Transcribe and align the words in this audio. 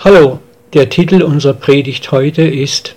Hallo, 0.00 0.38
der 0.74 0.90
Titel 0.90 1.24
unserer 1.24 1.54
Predigt 1.54 2.12
heute 2.12 2.42
ist 2.42 2.94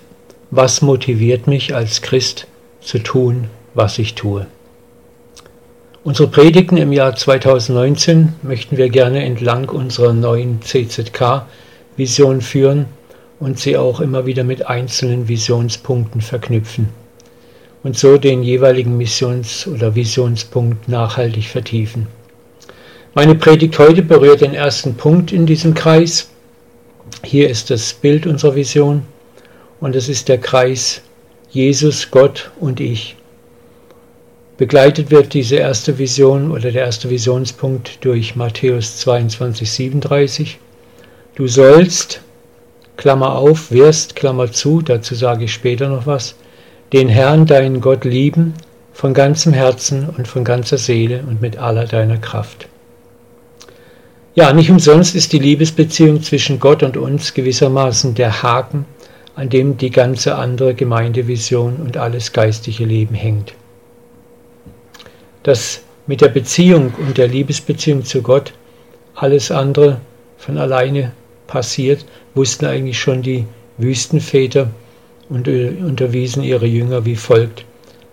Was 0.52 0.82
motiviert 0.82 1.48
mich 1.48 1.74
als 1.74 2.00
Christ 2.00 2.46
zu 2.80 3.00
tun, 3.00 3.48
was 3.74 3.98
ich 3.98 4.14
tue? 4.14 4.46
Unsere 6.04 6.28
Predigten 6.28 6.76
im 6.76 6.92
Jahr 6.92 7.16
2019 7.16 8.34
möchten 8.42 8.76
wir 8.76 8.88
gerne 8.88 9.24
entlang 9.24 9.68
unserer 9.68 10.12
neuen 10.12 10.62
CZK-Vision 10.62 12.40
führen 12.40 12.86
und 13.40 13.58
sie 13.58 13.76
auch 13.76 13.98
immer 13.98 14.24
wieder 14.24 14.44
mit 14.44 14.68
einzelnen 14.68 15.26
Visionspunkten 15.26 16.20
verknüpfen 16.20 16.90
und 17.82 17.98
so 17.98 18.16
den 18.16 18.44
jeweiligen 18.44 18.96
Missions- 18.96 19.66
oder 19.66 19.96
Visionspunkt 19.96 20.88
nachhaltig 20.88 21.48
vertiefen. 21.48 22.06
Meine 23.14 23.34
Predigt 23.34 23.76
heute 23.80 24.02
berührt 24.02 24.40
den 24.40 24.54
ersten 24.54 24.94
Punkt 24.94 25.32
in 25.32 25.46
diesem 25.46 25.74
Kreis, 25.74 26.28
hier 27.24 27.48
ist 27.48 27.70
das 27.70 27.92
Bild 27.92 28.26
unserer 28.26 28.54
Vision 28.54 29.02
und 29.80 29.96
es 29.96 30.08
ist 30.08 30.28
der 30.28 30.38
Kreis 30.38 31.02
Jesus, 31.50 32.10
Gott 32.10 32.50
und 32.60 32.80
ich. 32.80 33.16
Begleitet 34.56 35.10
wird 35.10 35.34
diese 35.34 35.56
erste 35.56 35.98
Vision 35.98 36.50
oder 36.50 36.70
der 36.70 36.84
erste 36.84 37.10
Visionspunkt 37.10 38.04
durch 38.04 38.36
Matthäus 38.36 38.98
22, 38.98 39.70
37. 39.70 40.58
Du 41.34 41.46
sollst, 41.46 42.20
Klammer 42.96 43.36
auf, 43.36 43.70
wirst, 43.70 44.16
Klammer 44.16 44.52
zu, 44.52 44.82
dazu 44.82 45.14
sage 45.14 45.44
ich 45.44 45.52
später 45.52 45.88
noch 45.88 46.06
was, 46.06 46.36
den 46.92 47.08
Herrn, 47.08 47.46
deinen 47.46 47.80
Gott 47.80 48.04
lieben, 48.04 48.54
von 48.92 49.14
ganzem 49.14 49.52
Herzen 49.52 50.08
und 50.08 50.28
von 50.28 50.44
ganzer 50.44 50.78
Seele 50.78 51.24
und 51.26 51.40
mit 51.40 51.58
aller 51.58 51.86
deiner 51.86 52.18
Kraft. 52.18 52.68
Ja, 54.34 54.50
nicht 54.54 54.70
umsonst 54.70 55.14
ist 55.14 55.34
die 55.34 55.38
Liebesbeziehung 55.38 56.22
zwischen 56.22 56.58
Gott 56.58 56.82
und 56.82 56.96
uns 56.96 57.34
gewissermaßen 57.34 58.14
der 58.14 58.42
Haken, 58.42 58.86
an 59.34 59.50
dem 59.50 59.76
die 59.76 59.90
ganze 59.90 60.36
andere 60.36 60.74
Gemeindevision 60.74 61.76
und 61.76 61.98
alles 61.98 62.32
geistige 62.32 62.86
Leben 62.86 63.14
hängt. 63.14 63.52
Dass 65.42 65.82
mit 66.06 66.22
der 66.22 66.28
Beziehung 66.28 66.94
und 66.98 67.18
der 67.18 67.28
Liebesbeziehung 67.28 68.06
zu 68.06 68.22
Gott 68.22 68.54
alles 69.14 69.50
andere 69.50 70.00
von 70.38 70.56
alleine 70.56 71.12
passiert, 71.46 72.06
wussten 72.34 72.64
eigentlich 72.64 72.98
schon 72.98 73.20
die 73.20 73.44
Wüstenväter 73.76 74.70
und 75.28 75.46
unterwiesen 75.46 76.42
ihre 76.42 76.66
Jünger 76.66 77.04
wie 77.04 77.16
folgt. 77.16 77.66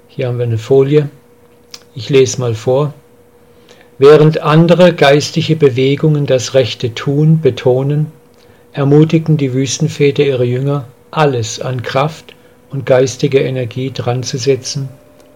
Hier 0.09 0.27
haben 0.27 0.37
wir 0.37 0.45
eine 0.45 0.57
Folie. 0.57 1.09
Ich 1.95 2.09
lese 2.09 2.41
mal 2.41 2.55
vor. 2.55 2.93
Während 4.01 4.41
andere 4.41 4.93
geistige 4.93 5.57
Bewegungen 5.57 6.25
das 6.25 6.53
rechte 6.53 6.95
Tun 6.95 7.41
betonen, 7.41 8.13
ermutigen 8.71 9.35
die 9.35 9.53
Wüstenväter 9.53 10.23
ihre 10.23 10.45
Jünger, 10.45 10.85
alles 11.11 11.59
an 11.59 11.83
Kraft 11.83 12.33
und 12.69 12.85
geistiger 12.85 13.41
Energie 13.41 13.91
dranzusetzen, 13.93 14.87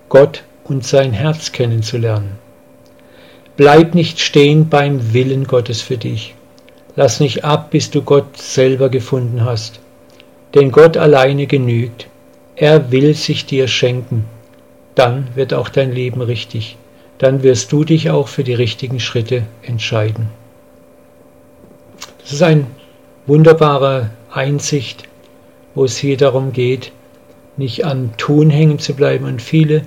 Gott 0.08 0.44
und 0.64 0.86
sein 0.86 1.12
Herz 1.12 1.52
kennenzulernen. 1.52 2.38
Bleib 3.58 3.96
nicht 3.96 4.22
stehen 4.22 4.70
beim 4.70 5.14
Willen 5.14 5.44
Gottes 5.44 5.82
für 5.82 5.98
dich. 5.98 6.34
Lass 6.96 7.20
nicht 7.20 7.44
ab, 7.44 7.70
bis 7.70 7.92
du 7.92 8.02
Gott 8.02 8.38
selber 8.38 8.88
gefunden 8.88 9.44
hast. 9.44 9.82
Denn 10.56 10.72
Gott 10.72 10.96
alleine 10.96 11.48
genügt. 11.48 12.08
Er 12.56 12.94
will 12.94 13.14
sich 13.14 13.46
dir 13.46 13.68
schenken. 13.68 14.24
Dann 14.96 15.28
wird 15.36 15.54
auch 15.54 15.68
dein 15.68 15.92
Leben 15.92 16.22
richtig 16.22 16.78
dann 17.24 17.42
wirst 17.42 17.72
du 17.72 17.84
dich 17.84 18.10
auch 18.10 18.28
für 18.28 18.44
die 18.44 18.54
richtigen 18.54 19.00
Schritte 19.00 19.44
entscheiden. 19.62 20.30
Das 22.22 22.34
ist 22.34 22.44
eine 22.44 22.68
wunderbare 23.26 24.10
Einsicht, 24.32 25.04
wo 25.76 25.86
es 25.86 25.98
hier 25.98 26.18
darum 26.18 26.52
geht, 26.52 26.92
nicht 27.58 27.86
am 27.86 28.16
Tun 28.18 28.50
hängen 28.50 28.80
zu 28.80 28.94
bleiben. 28.94 29.26
Und 29.26 29.42
viele 29.42 29.84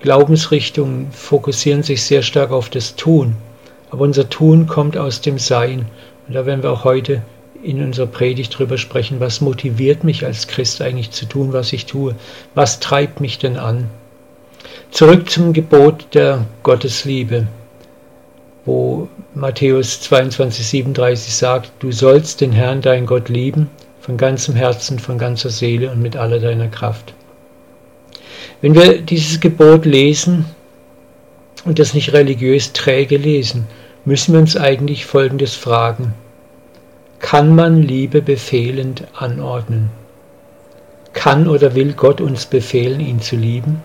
Glaubensrichtungen 0.00 1.10
fokussieren 1.10 1.82
sich 1.82 2.02
sehr 2.02 2.22
stark 2.22 2.50
auf 2.50 2.68
das 2.68 2.96
Tun. 2.96 3.36
Aber 3.90 4.02
unser 4.02 4.28
Tun 4.28 4.66
kommt 4.66 4.96
aus 4.96 5.20
dem 5.20 5.38
Sein. 5.38 5.86
Und 6.28 6.34
da 6.34 6.46
werden 6.46 6.62
wir 6.62 6.70
auch 6.70 6.84
heute 6.84 7.22
in 7.62 7.82
unserer 7.82 8.06
Predigt 8.06 8.56
drüber 8.56 8.78
sprechen, 8.78 9.18
was 9.18 9.40
motiviert 9.40 10.04
mich 10.04 10.24
als 10.24 10.46
Christ 10.46 10.80
eigentlich 10.82 11.10
zu 11.10 11.26
tun, 11.26 11.52
was 11.52 11.72
ich 11.72 11.86
tue. 11.86 12.14
Was 12.54 12.78
treibt 12.78 13.20
mich 13.20 13.38
denn 13.38 13.56
an? 13.56 13.88
Zurück 14.90 15.28
zum 15.28 15.52
Gebot 15.52 16.06
der 16.14 16.46
Gottesliebe, 16.62 17.46
wo 18.64 19.08
Matthäus 19.34 20.00
22, 20.00 20.66
37 20.66 21.34
sagt, 21.34 21.70
du 21.80 21.92
sollst 21.92 22.40
den 22.40 22.52
Herrn, 22.52 22.80
dein 22.80 23.06
Gott, 23.06 23.28
lieben, 23.28 23.70
von 24.00 24.16
ganzem 24.16 24.54
Herzen, 24.54 24.98
von 24.98 25.18
ganzer 25.18 25.50
Seele 25.50 25.90
und 25.90 26.00
mit 26.00 26.16
aller 26.16 26.40
deiner 26.40 26.68
Kraft. 26.68 27.12
Wenn 28.60 28.74
wir 28.74 29.02
dieses 29.02 29.40
Gebot 29.40 29.84
lesen 29.84 30.46
und 31.64 31.78
das 31.78 31.92
nicht 31.92 32.12
religiös 32.12 32.72
träge 32.72 33.16
lesen, 33.16 33.66
müssen 34.04 34.32
wir 34.32 34.40
uns 34.40 34.56
eigentlich 34.56 35.04
Folgendes 35.04 35.54
fragen. 35.54 36.14
Kann 37.18 37.54
man 37.54 37.82
Liebe 37.82 38.22
befehlend 38.22 39.04
anordnen? 39.14 39.90
Kann 41.12 41.48
oder 41.48 41.74
will 41.74 41.92
Gott 41.92 42.20
uns 42.20 42.46
befehlen, 42.46 43.00
ihn 43.00 43.20
zu 43.20 43.36
lieben? 43.36 43.82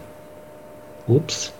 Ups. 1.11 1.51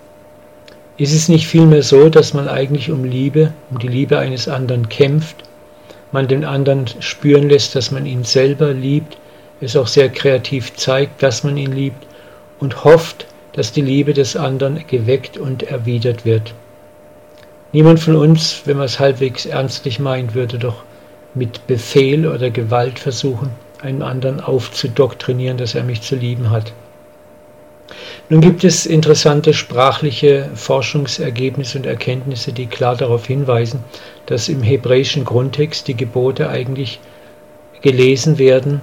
Ist 0.97 1.13
es 1.13 1.29
nicht 1.29 1.47
vielmehr 1.47 1.83
so, 1.83 2.09
dass 2.09 2.33
man 2.33 2.47
eigentlich 2.47 2.91
um 2.91 3.03
Liebe, 3.03 3.53
um 3.69 3.79
die 3.79 3.87
Liebe 3.87 4.19
eines 4.19 4.47
anderen 4.47 4.89
kämpft, 4.89 5.43
man 6.11 6.27
den 6.27 6.45
anderen 6.45 6.85
spüren 6.99 7.49
lässt, 7.49 7.75
dass 7.75 7.91
man 7.91 8.05
ihn 8.05 8.23
selber 8.23 8.73
liebt, 8.73 9.17
es 9.61 9.75
auch 9.75 9.87
sehr 9.87 10.09
kreativ 10.09 10.73
zeigt, 10.75 11.21
dass 11.23 11.43
man 11.43 11.57
ihn 11.57 11.71
liebt 11.71 12.05
und 12.59 12.83
hofft, 12.83 13.27
dass 13.53 13.71
die 13.71 13.81
Liebe 13.81 14.13
des 14.13 14.35
anderen 14.35 14.85
geweckt 14.87 15.37
und 15.37 15.63
erwidert 15.63 16.25
wird. 16.25 16.53
Niemand 17.73 17.99
von 17.99 18.15
uns, 18.15 18.63
wenn 18.65 18.77
man 18.77 18.85
es 18.85 18.99
halbwegs 18.99 19.45
ernstlich 19.45 19.99
meint, 19.99 20.33
würde 20.33 20.57
doch 20.57 20.83
mit 21.33 21.65
Befehl 21.67 22.27
oder 22.27 22.49
Gewalt 22.49 22.99
versuchen, 22.99 23.51
einem 23.81 24.01
anderen 24.01 24.41
aufzudoktrinieren, 24.41 25.57
dass 25.57 25.75
er 25.75 25.83
mich 25.83 26.01
zu 26.01 26.15
lieben 26.15 26.49
hat. 26.49 26.73
Nun 28.29 28.41
gibt 28.41 28.63
es 28.63 28.85
interessante 28.85 29.53
sprachliche 29.53 30.49
Forschungsergebnisse 30.55 31.77
und 31.77 31.85
Erkenntnisse, 31.85 32.53
die 32.53 32.67
klar 32.67 32.95
darauf 32.95 33.25
hinweisen, 33.25 33.83
dass 34.25 34.49
im 34.49 34.63
hebräischen 34.63 35.25
Grundtext 35.25 35.87
die 35.87 35.97
Gebote 35.97 36.49
eigentlich 36.49 36.99
gelesen 37.81 38.37
werden, 38.37 38.81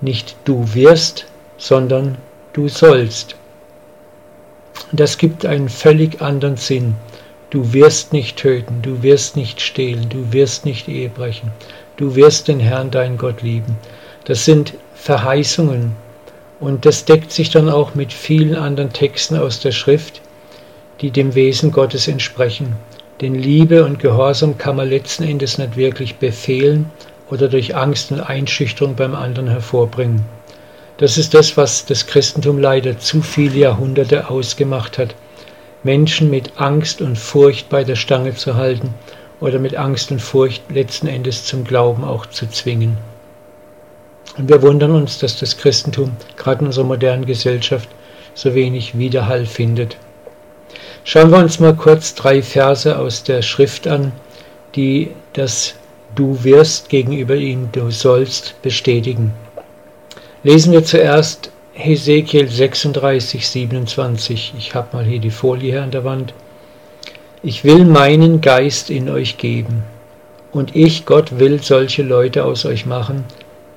nicht 0.00 0.36
du 0.44 0.74
wirst, 0.74 1.26
sondern 1.58 2.18
du 2.52 2.68
sollst. 2.68 3.36
Das 4.92 5.18
gibt 5.18 5.44
einen 5.44 5.68
völlig 5.68 6.20
anderen 6.20 6.56
Sinn. 6.56 6.94
Du 7.50 7.72
wirst 7.72 8.12
nicht 8.12 8.36
töten, 8.36 8.82
du 8.82 9.02
wirst 9.02 9.36
nicht 9.36 9.60
stehlen, 9.60 10.08
du 10.08 10.32
wirst 10.32 10.64
nicht 10.64 10.88
Ehe 10.88 11.08
brechen, 11.08 11.52
du 11.96 12.14
wirst 12.14 12.48
den 12.48 12.60
Herrn, 12.60 12.90
dein 12.90 13.16
Gott, 13.16 13.42
lieben. 13.42 13.78
Das 14.24 14.44
sind 14.44 14.74
Verheißungen, 14.94 15.92
und 16.60 16.86
das 16.86 17.04
deckt 17.04 17.32
sich 17.32 17.50
dann 17.50 17.68
auch 17.68 17.94
mit 17.94 18.12
vielen 18.12 18.54
anderen 18.54 18.92
Texten 18.92 19.36
aus 19.36 19.60
der 19.60 19.72
Schrift, 19.72 20.20
die 21.00 21.10
dem 21.10 21.34
Wesen 21.34 21.70
Gottes 21.70 22.08
entsprechen. 22.08 22.76
Denn 23.20 23.34
Liebe 23.34 23.84
und 23.84 23.98
Gehorsam 23.98 24.58
kann 24.58 24.76
man 24.76 24.88
letzten 24.88 25.24
Endes 25.24 25.58
nicht 25.58 25.76
wirklich 25.76 26.16
befehlen 26.16 26.90
oder 27.30 27.48
durch 27.48 27.74
Angst 27.74 28.12
und 28.12 28.20
Einschüchterung 28.20 28.94
beim 28.94 29.14
anderen 29.14 29.48
hervorbringen. 29.48 30.24
Das 30.98 31.18
ist 31.18 31.34
das, 31.34 31.56
was 31.56 31.84
das 31.84 32.06
Christentum 32.06 32.58
leider 32.58 32.98
zu 32.98 33.20
viele 33.20 33.58
Jahrhunderte 33.58 34.30
ausgemacht 34.30 34.96
hat. 34.96 35.14
Menschen 35.82 36.30
mit 36.30 36.52
Angst 36.56 37.02
und 37.02 37.16
Furcht 37.16 37.68
bei 37.68 37.84
der 37.84 37.96
Stange 37.96 38.34
zu 38.34 38.56
halten 38.56 38.94
oder 39.40 39.58
mit 39.58 39.76
Angst 39.76 40.10
und 40.10 40.20
Furcht 40.20 40.62
letzten 40.70 41.06
Endes 41.06 41.44
zum 41.44 41.64
Glauben 41.64 42.02
auch 42.02 42.26
zu 42.26 42.48
zwingen. 42.48 42.96
Und 44.36 44.48
wir 44.48 44.60
wundern 44.62 44.92
uns, 44.92 45.18
dass 45.18 45.38
das 45.38 45.56
Christentum 45.56 46.12
gerade 46.36 46.60
in 46.60 46.66
unserer 46.66 46.84
modernen 46.84 47.26
Gesellschaft 47.26 47.88
so 48.34 48.54
wenig 48.54 48.98
Widerhall 48.98 49.46
findet. 49.46 49.96
Schauen 51.04 51.30
wir 51.30 51.38
uns 51.38 51.60
mal 51.60 51.74
kurz 51.74 52.14
drei 52.14 52.42
Verse 52.42 52.98
aus 52.98 53.22
der 53.22 53.42
Schrift 53.42 53.86
an, 53.86 54.12
die 54.74 55.10
das 55.32 55.74
Du 56.14 56.42
wirst 56.44 56.88
gegenüber 56.88 57.34
ihm, 57.34 57.68
du 57.72 57.90
sollst 57.90 58.60
bestätigen. 58.62 59.34
Lesen 60.42 60.72
wir 60.72 60.82
zuerst 60.82 61.50
Hesekiel 61.74 62.48
36, 62.48 63.46
27. 63.46 64.54
Ich 64.56 64.74
habe 64.74 64.96
mal 64.96 65.04
hier 65.04 65.18
die 65.18 65.30
Folie 65.30 65.72
hier 65.72 65.82
an 65.82 65.90
der 65.90 66.04
Wand. 66.04 66.32
Ich 67.42 67.64
will 67.64 67.84
meinen 67.84 68.40
Geist 68.40 68.88
in 68.88 69.10
euch 69.10 69.36
geben, 69.36 69.82
und 70.52 70.74
ich, 70.74 71.04
Gott, 71.04 71.38
will 71.38 71.62
solche 71.62 72.02
Leute 72.02 72.46
aus 72.46 72.64
euch 72.64 72.86
machen, 72.86 73.24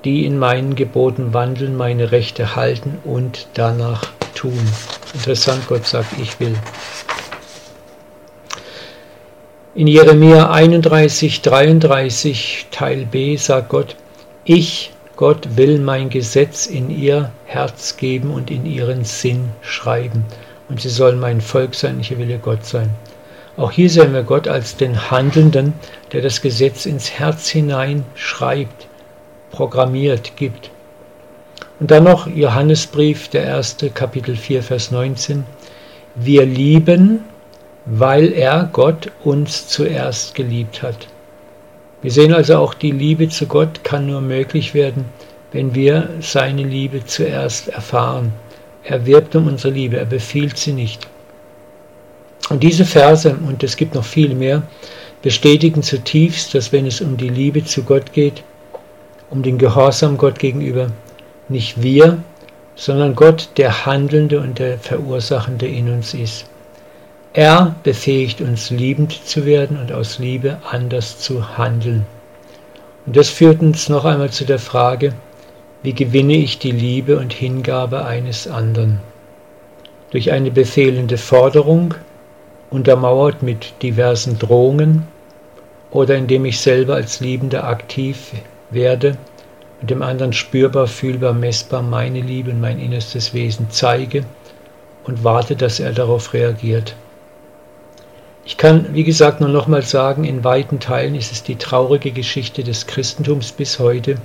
die 0.06 0.25
in 0.25 0.38
meinen 0.40 0.75
Geboten 0.75 1.34
wandeln, 1.34 1.75
meine 1.75 2.12
Rechte 2.12 2.56
halten 2.56 3.00
und 3.04 3.48
danach 3.54 4.04
tun. 4.36 4.60
Interessant, 5.13 5.68
Gott 5.68 5.86
sagt, 5.86 6.19
ich 6.19 6.40
will. 6.40 6.56
In 9.75 9.88
Jeremia 9.88 10.51
31, 10.51 11.42
33 11.42 12.68
Teil 12.72 13.06
B 13.06 13.38
sagt 13.38 13.69
Gott, 13.69 13.96
Ich, 14.44 14.92
Gott, 15.16 15.57
will 15.57 15.80
mein 15.80 16.10
Gesetz 16.10 16.66
in 16.66 16.90
ihr 16.90 17.31
Herz 17.45 17.98
geben 17.98 18.31
und 18.31 18.52
in 18.52 18.66
ihren 18.66 19.06
Sinn 19.06 19.52
schreiben. 19.62 20.25
Und 20.69 20.81
sie 20.81 20.90
sollen 20.90 21.19
mein 21.19 21.40
Volk 21.40 21.75
sein, 21.75 22.00
ich 22.00 22.18
will 22.18 22.30
ihr 22.30 22.40
Gott 22.40 22.66
sein. 22.66 22.90
Auch 23.57 23.72
hier 23.72 23.90
sehen 23.90 24.13
wir 24.13 24.24
Gott 24.24 24.48
als 24.48 24.75
den 24.75 25.12
Handelnden, 25.12 25.74
der 26.13 26.22
das 26.22 26.42
Gesetz 26.42 26.86
ins 26.86 27.12
Herz 27.12 27.50
hinein 27.50 28.06
schreibt, 28.16 28.89
programmiert, 29.51 30.36
gibt. 30.36 30.72
Und 31.80 31.92
dann 31.92 32.04
noch 32.04 32.28
Johannesbrief, 32.28 33.30
der 33.30 33.44
erste, 33.44 33.90
Kapitel 33.90 34.36
4, 34.36 34.63
Vers 34.63 34.92
19. 34.92 35.46
Wir 36.16 36.46
lieben, 36.46 37.22
weil 37.86 38.34
er 38.34 38.69
Gott 38.72 39.12
uns 39.24 39.68
zuerst 39.68 40.36
geliebt 40.36 40.84
hat. 40.84 41.07
Wir 42.01 42.12
sehen 42.12 42.34
also 42.34 42.57
auch, 42.57 42.74
die 42.74 42.92
Liebe 42.92 43.30
zu 43.30 43.46
Gott 43.46 43.84
kann 43.84 44.07
nur 44.07 44.22
möglich 44.22 44.74
werden, 44.74 45.06
wenn 45.52 45.74
wir 45.75 46.10
seine 46.22 46.63
Liebe 46.63 47.06
zuerst 47.06 47.69
erfahren. 47.69 48.34
Er 48.84 49.06
wirbt 49.06 49.36
um 49.36 49.48
unsere 49.48 49.74
Liebe, 49.74 49.98
er 49.98 50.06
befiehlt 50.06 50.57
sie 50.57 50.74
nicht. 50.74 51.07
Und 52.50 52.63
diese 52.63 52.86
Verse, 52.86 53.36
und 53.48 53.63
es 53.63 53.75
gibt 53.75 53.95
noch 53.95 54.06
viel 54.06 54.34
mehr, 54.34 54.63
bestätigen 55.22 55.84
zutiefst, 55.84 56.56
dass 56.56 56.72
wenn 56.72 56.86
es 56.86 57.02
um 57.02 57.18
die 57.18 57.30
Liebe 57.30 57.63
zu 57.63 57.84
Gott 57.84 58.13
geht, 58.13 58.44
um 59.30 59.44
den 59.44 59.58
Gehorsam 59.58 60.18
Gott 60.18 60.40
gegenüber, 60.40 60.88
nicht 61.48 61.81
wir, 61.81 62.18
sondern 62.76 63.16
Gott 63.16 63.50
der 63.58 63.86
Handelnde 63.86 64.40
und 64.40 64.60
der 64.60 64.78
Verursachende 64.78 65.68
in 65.68 65.90
uns 65.90 66.14
ist. 66.14 66.46
Er 67.34 67.76
befähigt 67.84 68.42
uns, 68.42 68.70
liebend 68.70 69.14
zu 69.26 69.46
werden 69.46 69.78
und 69.78 69.92
aus 69.92 70.18
Liebe 70.18 70.58
anders 70.70 71.20
zu 71.20 71.58
handeln. 71.58 72.06
Und 73.06 73.16
das 73.16 73.30
führt 73.30 73.62
uns 73.62 73.90
noch 73.90 74.06
einmal 74.06 74.31
zu 74.31 74.46
der 74.46 74.60
Frage, 74.60 75.14
wie 75.84 75.94
gewinne 75.94 76.36
ich 76.36 76.60
die 76.60 76.72
Liebe 76.72 77.18
und 77.20 77.34
Hingabe 77.34 78.06
eines 78.06 78.48
anderen? 78.48 79.00
Durch 80.12 80.31
eine 80.31 80.52
befehlende 80.52 81.18
Forderung, 81.18 81.94
untermauert 82.70 83.42
mit 83.42 83.74
diversen 83.81 84.38
Drohungen 84.38 85.08
oder 85.92 86.16
indem 86.16 86.46
ich 86.46 86.60
selber 86.60 86.96
als 86.96 87.20
Liebender 87.20 87.68
aktiv 87.68 88.34
werde 88.69 89.18
und 89.81 89.89
dem 89.89 90.01
anderen 90.01 90.33
spürbar, 90.33 90.88
fühlbar, 90.88 91.33
messbar 91.33 91.81
meine 91.81 92.21
Liebe 92.21 92.51
und 92.51 92.62
mein 92.62 92.80
innerstes 92.80 93.33
Wesen 93.33 93.68
zeige 93.69 94.24
und 95.06 95.24
warte, 95.24 95.56
dass 95.56 95.80
er 95.80 95.92
darauf 95.92 96.33
reagiert. 96.33 96.95
Ich 98.45 98.57
kann, 98.57 98.94
wie 98.94 99.04
gesagt, 99.04 99.42
nur 99.42 99.50
nochmal 99.50 99.83
sagen, 99.83 100.24
in 100.24 100.44
weiten 100.44 100.80
Teilen 100.80 101.16
ist 101.16 101.31
es 101.31 101.44
die 101.44 101.56
traurige 101.56 102.12
Geschichte 102.12 102.63
des 102.63 102.88
Christentums 102.88 103.51
bis 103.51 103.80
heute, 103.80 104.16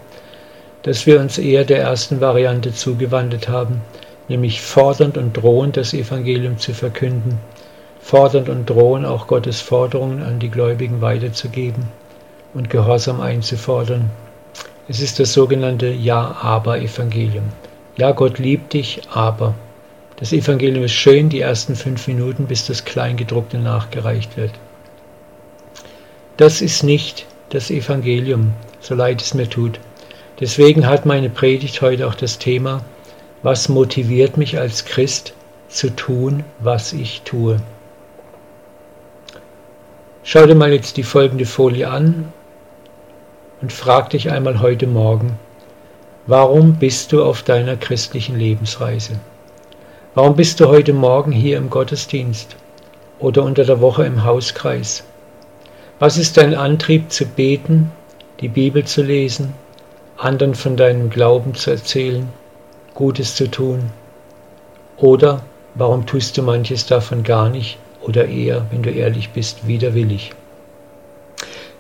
dass 0.83 1.07
wir 1.07 1.21
uns 1.21 1.39
eher 1.39 1.65
der 1.65 1.81
ersten 1.81 2.21
Variante 2.21 2.73
zugewandt 2.73 3.49
haben, 3.49 3.81
nämlich 4.29 4.63
fordernd 4.63 5.19
und 5.19 5.35
drohend 5.35 5.77
das 5.77 5.95
Evangelium 5.95 6.59
zu 6.59 6.73
verkünden 6.73 7.39
fordernd 8.05 8.51
und 8.51 8.69
drohen, 8.69 9.07
auch 9.07 9.27
Gottes 9.27 9.63
Forderungen 9.63 10.23
an 10.23 10.39
die 10.39 10.51
Gläubigen 10.51 11.01
weiterzugeben 11.01 11.85
und 12.53 12.69
Gehorsam 12.69 13.23
einzufordern. 13.23 14.11
Es 14.87 15.01
ist 15.01 15.19
das 15.19 15.33
sogenannte 15.33 15.89
Ja-Aber-Evangelium. 15.89 17.45
Ja, 17.97 18.13
Gott 18.13 18.39
liebt 18.39 18.75
dich, 18.75 19.01
aber. 19.11 19.55
Das 20.17 20.33
Evangelium 20.33 20.85
ist 20.85 20.93
schön, 20.93 21.31
die 21.31 21.41
ersten 21.41 21.75
fünf 21.75 22.07
Minuten, 22.07 22.45
bis 22.47 22.67
das 22.67 22.85
Kleingedruckte 22.85 23.59
nachgereicht 23.59 24.37
wird. 24.37 24.53
Das 26.37 26.61
ist 26.61 26.83
nicht 26.83 27.27
das 27.49 27.71
Evangelium, 27.71 28.53
so 28.81 28.95
leid 28.95 29.23
es 29.23 29.33
mir 29.33 29.49
tut. 29.49 29.81
Deswegen 30.39 30.87
hat 30.87 31.07
meine 31.07 31.31
Predigt 31.31 31.81
heute 31.81 32.07
auch 32.07 32.15
das 32.15 32.39
Thema, 32.39 32.85
was 33.43 33.71
motiviert 33.71 34.37
mich 34.37 34.59
als 34.59 34.85
Christ 34.85 35.33
zu 35.69 35.91
tun, 35.97 36.45
was 36.59 36.93
ich 36.93 37.23
tue. 37.23 37.57
Schau 40.25 40.47
dir 40.47 40.55
mal 40.55 40.73
jetzt 40.73 40.97
die 40.99 41.03
folgende 41.03 41.47
Folie 41.47 41.89
an 41.89 42.33
und 43.65 43.73
frag 43.73 44.11
dich 44.11 44.31
einmal 44.31 44.61
heute 44.61 44.87
Morgen, 44.87 45.39
warum 46.27 46.75
bist 46.75 47.13
du 47.13 47.25
auf 47.25 47.43
deiner 47.43 47.77
christlichen 47.77 48.39
Lebensreise? 48.39 49.19
Warum 50.15 50.37
bist 50.37 50.61
du 50.61 50.69
heute 50.69 50.93
Morgen 50.93 51.33
hier 51.33 51.57
im 51.57 51.71
Gottesdienst 51.71 52.57
oder 53.21 53.43
unter 53.43 53.65
der 53.65 53.81
Woche 53.81 54.05
im 54.05 54.23
Hauskreis? 54.23 55.03
Was 55.99 56.19
ist 56.19 56.37
dein 56.37 56.55
Antrieb 56.55 57.11
zu 57.11 57.25
beten, 57.25 57.91
die 58.41 58.49
Bibel 58.49 58.85
zu 58.85 59.03
lesen, 59.03 59.55
anderen 60.19 60.55
von 60.55 60.77
deinem 60.77 61.09
Glauben 61.09 61.55
zu 61.55 61.71
erzählen, 61.71 62.29
Gutes 62.93 63.35
zu 63.35 63.51
tun? 63.51 63.93
Oder 64.99 65.41
warum 65.75 66.05
tust 66.05 66.37
du 66.37 66.43
manches 66.43 66.85
davon 66.85 67.23
gar 67.23 67.49
nicht 67.49 67.79
oder 68.03 68.29
eher, 68.29 68.67
wenn 68.71 68.83
du 68.83 68.91
ehrlich 68.91 69.31
bist, 69.31 69.67
widerwillig? 69.67 70.33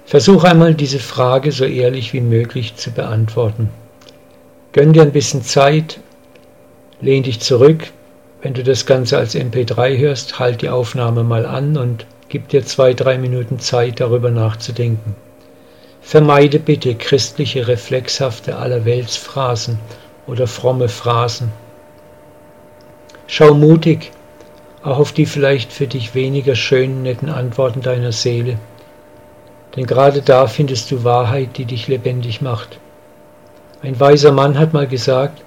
Versuch 0.06 0.44
einmal 0.44 0.74
diese 0.74 0.98
Frage 0.98 1.50
so 1.50 1.64
ehrlich 1.64 2.12
wie 2.12 2.20
möglich 2.20 2.76
zu 2.76 2.90
beantworten. 2.90 3.70
Gönn 4.72 4.92
dir 4.92 5.02
ein 5.02 5.12
bisschen 5.12 5.42
Zeit, 5.42 6.00
lehn 7.00 7.22
dich 7.22 7.40
zurück. 7.40 7.90
Wenn 8.42 8.54
du 8.54 8.62
das 8.62 8.84
Ganze 8.84 9.16
als 9.16 9.34
MP3 9.34 9.96
hörst, 9.96 10.38
halt 10.38 10.60
die 10.60 10.68
Aufnahme 10.68 11.24
mal 11.24 11.46
an 11.46 11.78
und 11.78 12.06
gib 12.28 12.48
dir 12.48 12.64
zwei, 12.66 12.92
drei 12.92 13.16
Minuten 13.16 13.58
Zeit, 13.58 14.00
darüber 14.00 14.30
nachzudenken. 14.30 15.16
Vermeide 16.02 16.58
bitte 16.58 16.94
christliche, 16.94 17.66
reflexhafte 17.66 18.56
Allerweltsphrasen 18.56 19.78
oder 20.26 20.46
fromme 20.46 20.88
Phrasen. 20.88 21.50
Schau 23.26 23.54
mutig 23.54 24.10
auch 24.82 24.98
auf 24.98 25.12
die 25.12 25.24
vielleicht 25.24 25.72
für 25.72 25.86
dich 25.86 26.14
weniger 26.14 26.54
schönen, 26.54 27.02
netten 27.02 27.30
Antworten 27.30 27.80
deiner 27.80 28.12
Seele. 28.12 28.58
Denn 29.76 29.86
gerade 29.86 30.22
da 30.22 30.46
findest 30.46 30.90
du 30.90 31.04
Wahrheit, 31.04 31.56
die 31.56 31.64
dich 31.64 31.88
lebendig 31.88 32.40
macht. 32.40 32.78
Ein 33.82 33.98
weiser 33.98 34.32
Mann 34.32 34.58
hat 34.58 34.72
mal 34.72 34.86
gesagt, 34.86 35.42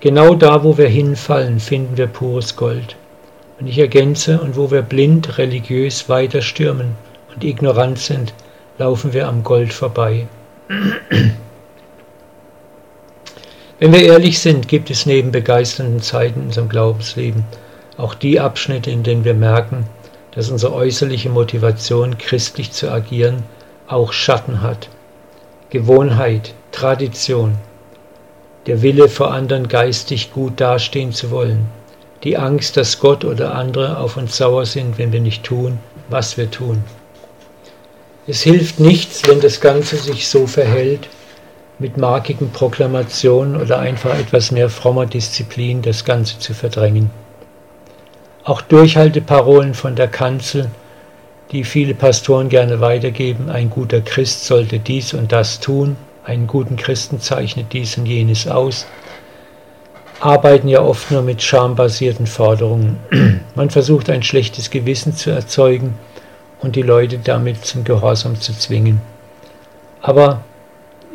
genau 0.00 0.34
da, 0.34 0.62
wo 0.64 0.78
wir 0.78 0.88
hinfallen, 0.88 1.60
finden 1.60 1.96
wir 1.96 2.06
pures 2.06 2.56
Gold. 2.56 2.96
Und 3.58 3.66
ich 3.66 3.78
ergänze, 3.78 4.40
und 4.40 4.56
wo 4.56 4.70
wir 4.70 4.82
blind, 4.82 5.38
religiös 5.38 6.08
weiter 6.08 6.42
stürmen 6.42 6.94
und 7.34 7.42
ignorant 7.42 7.98
sind, 7.98 8.34
laufen 8.78 9.12
wir 9.12 9.26
am 9.28 9.42
Gold 9.42 9.72
vorbei. 9.72 10.26
Wenn 13.78 13.92
wir 13.92 14.04
ehrlich 14.04 14.38
sind, 14.38 14.68
gibt 14.68 14.90
es 14.90 15.04
neben 15.04 15.32
begeisternden 15.32 16.00
Zeiten 16.00 16.40
in 16.40 16.46
unserem 16.46 16.68
Glaubensleben 16.68 17.44
auch 17.98 18.14
die 18.14 18.40
Abschnitte, 18.40 18.90
in 18.90 19.02
denen 19.02 19.24
wir 19.24 19.34
merken, 19.34 19.86
dass 20.32 20.50
unsere 20.50 20.74
äußerliche 20.74 21.30
Motivation, 21.30 22.18
christlich 22.18 22.72
zu 22.72 22.90
agieren, 22.90 23.42
auch 23.88 24.12
Schatten 24.12 24.62
hat. 24.62 24.88
Gewohnheit, 25.70 26.54
Tradition, 26.72 27.56
der 28.66 28.82
Wille 28.82 29.08
vor 29.08 29.32
anderen 29.32 29.68
geistig 29.68 30.32
gut 30.32 30.60
dastehen 30.60 31.12
zu 31.12 31.30
wollen, 31.30 31.66
die 32.24 32.36
Angst, 32.36 32.76
dass 32.76 32.98
Gott 32.98 33.24
oder 33.24 33.54
andere 33.54 33.98
auf 33.98 34.16
uns 34.16 34.36
sauer 34.36 34.66
sind, 34.66 34.98
wenn 34.98 35.12
wir 35.12 35.20
nicht 35.20 35.44
tun, 35.44 35.78
was 36.08 36.36
wir 36.36 36.50
tun. 36.50 36.82
Es 38.26 38.42
hilft 38.42 38.80
nichts, 38.80 39.22
wenn 39.28 39.40
das 39.40 39.60
Ganze 39.60 39.96
sich 39.96 40.28
so 40.28 40.46
verhält, 40.46 41.08
mit 41.78 41.96
markigen 41.96 42.50
Proklamationen 42.50 43.60
oder 43.60 43.78
einfach 43.78 44.18
etwas 44.18 44.50
mehr 44.50 44.70
frommer 44.70 45.06
Disziplin 45.06 45.82
das 45.82 46.04
Ganze 46.04 46.38
zu 46.38 46.54
verdrängen. 46.54 47.10
Auch 48.44 48.62
Durchhalteparolen 48.62 49.74
von 49.74 49.94
der 49.94 50.08
Kanzel, 50.08 50.70
die 51.52 51.64
viele 51.64 51.94
Pastoren 51.94 52.48
gerne 52.48 52.80
weitergeben, 52.80 53.50
ein 53.50 53.70
guter 53.70 54.00
Christ 54.00 54.46
sollte 54.46 54.78
dies 54.78 55.14
und 55.14 55.32
das 55.32 55.60
tun, 55.60 55.96
einen 56.24 56.46
guten 56.46 56.76
Christen 56.76 57.20
zeichnet 57.20 57.72
dies 57.72 57.96
und 57.98 58.06
jenes 58.06 58.48
aus, 58.48 58.86
arbeiten 60.20 60.68
ja 60.68 60.80
oft 60.80 61.10
nur 61.10 61.22
mit 61.22 61.42
schambasierten 61.42 62.26
Forderungen. 62.26 62.98
Man 63.54 63.70
versucht 63.70 64.10
ein 64.10 64.22
schlechtes 64.22 64.70
Gewissen 64.70 65.14
zu 65.14 65.30
erzeugen 65.30 65.94
und 66.60 66.74
die 66.74 66.82
Leute 66.82 67.18
damit 67.18 67.64
zum 67.64 67.84
Gehorsam 67.84 68.40
zu 68.40 68.52
zwingen. 68.52 69.00
Aber 70.00 70.42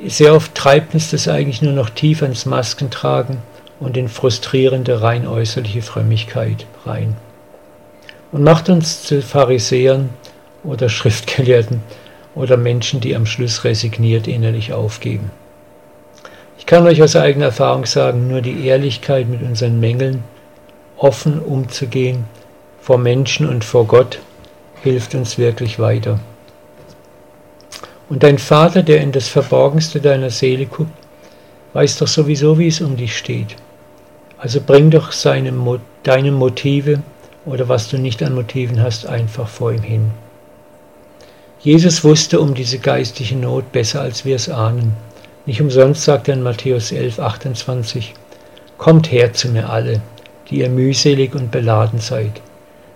sehr 0.06 0.34
oft 0.34 0.56
treibt 0.56 0.94
uns 0.94 1.12
das 1.12 1.28
eigentlich 1.28 1.62
nur 1.62 1.74
noch 1.74 1.90
tiefer 1.90 2.26
ins 2.26 2.46
Maskentragen 2.46 3.38
und 3.80 3.98
in 3.98 4.08
frustrierende 4.08 5.02
rein 5.02 5.28
äußerliche 5.28 5.82
Frömmigkeit 5.82 6.66
rein. 6.86 7.16
Und 8.32 8.44
macht 8.44 8.70
uns 8.70 9.04
zu 9.04 9.22
Pharisäern 9.22 10.10
oder 10.64 10.90
Schriftgelehrten 10.90 11.82
oder 12.36 12.58
Menschen, 12.58 13.00
die 13.00 13.16
am 13.16 13.26
Schluss 13.26 13.64
resigniert 13.64 14.28
innerlich 14.28 14.74
aufgeben. 14.74 15.32
Ich 16.58 16.66
kann 16.66 16.86
euch 16.86 17.02
aus 17.02 17.16
eigener 17.16 17.46
Erfahrung 17.46 17.86
sagen, 17.86 18.28
nur 18.28 18.42
die 18.42 18.68
Ehrlichkeit 18.68 19.28
mit 19.28 19.42
unseren 19.42 19.80
Mängeln, 19.80 20.24
offen 20.98 21.40
umzugehen, 21.40 22.26
vor 22.80 22.98
Menschen 22.98 23.48
und 23.50 23.64
vor 23.64 23.86
Gott, 23.86 24.20
hilft 24.84 25.16
uns 25.16 25.38
wirklich 25.38 25.80
weiter. 25.80 26.20
Und 28.10 28.24
dein 28.24 28.38
Vater, 28.38 28.84
der 28.84 29.02
in 29.02 29.12
das 29.12 29.28
Verborgenste 29.28 30.02
deiner 30.02 30.30
Seele 30.30 30.66
guckt, 30.66 30.92
weiß 31.74 31.98
doch 31.98 32.08
sowieso, 32.08 32.60
wie 32.60 32.68
es 32.68 32.82
um 32.82 32.98
dich 32.98 33.18
steht. 33.18 33.56
Also 34.38 34.60
bring 34.60 34.90
doch 34.92 35.12
seine, 35.12 35.54
deine 36.04 36.32
Motive 36.32 37.02
oder 37.46 37.70
was 37.70 37.90
du 37.90 37.98
nicht 37.98 38.22
an 38.24 38.36
Motiven 38.36 38.82
hast, 38.82 39.06
einfach 39.06 39.48
vor 39.48 39.72
ihm 39.72 39.82
hin. 39.82 40.12
Jesus 41.64 42.04
wusste 42.04 42.40
um 42.40 42.56
diese 42.56 42.80
geistliche 42.80 43.36
Not 43.36 43.72
besser, 43.72 44.02
als 44.02 44.26
wir 44.26 44.36
es 44.36 44.50
ahnen. 44.50 44.94
Nicht 45.46 45.62
umsonst 45.62 46.04
sagt 46.04 46.28
er 46.28 46.34
in 46.34 46.42
Matthäus 46.42 46.92
11, 46.92 47.20
28, 47.20 48.16
Kommt 48.80 49.12
her 49.12 49.32
zu 49.34 49.50
mir 49.50 49.70
alle, 49.70 50.02
die 50.50 50.62
ihr 50.62 50.70
mühselig 50.70 51.36
und 51.36 51.52
beladen 51.52 52.00
seid. 52.00 52.42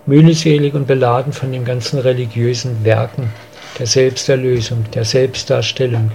Mühselig 0.07 0.74
und 0.74 0.88
beladen 0.88 1.31
von 1.31 1.51
den 1.51 1.63
ganzen 1.63 2.00
religiösen 2.00 2.84
Werken 2.84 3.31
der 3.77 3.86
Selbsterlösung, 3.86 4.86
der 4.95 5.05
Selbstdarstellung, 5.05 6.12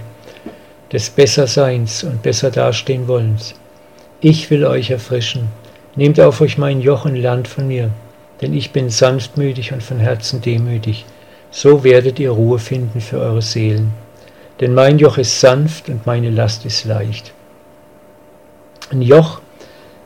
des 0.91 1.09
Besserseins 1.09 2.03
und 2.03 2.21
besser 2.21 2.51
dastehen 2.51 3.07
wollens. 3.07 3.55
Ich 4.19 4.49
will 4.49 4.65
euch 4.65 4.91
erfrischen. 4.91 5.47
Nehmt 5.95 6.19
auf 6.19 6.41
euch 6.41 6.57
mein 6.57 6.81
Joch 6.81 7.05
und 7.05 7.15
lernt 7.15 7.47
von 7.47 7.67
mir, 7.67 7.91
denn 8.41 8.53
ich 8.53 8.71
bin 8.71 8.89
sanftmütig 8.89 9.71
und 9.71 9.83
von 9.83 9.99
Herzen 9.99 10.41
demütig. 10.41 11.05
So 11.51 11.83
werdet 11.83 12.17
ihr 12.17 12.31
Ruhe 12.31 12.59
finden 12.59 13.01
für 13.01 13.19
eure 13.19 13.41
Seelen. 13.41 13.91
Denn 14.61 14.73
mein 14.73 14.99
Joch 14.99 15.17
ist 15.17 15.39
sanft 15.41 15.89
und 15.89 16.05
meine 16.05 16.29
Last 16.29 16.65
ist 16.65 16.85
leicht. 16.85 17.33
Ein 18.89 19.01
Joch 19.01 19.41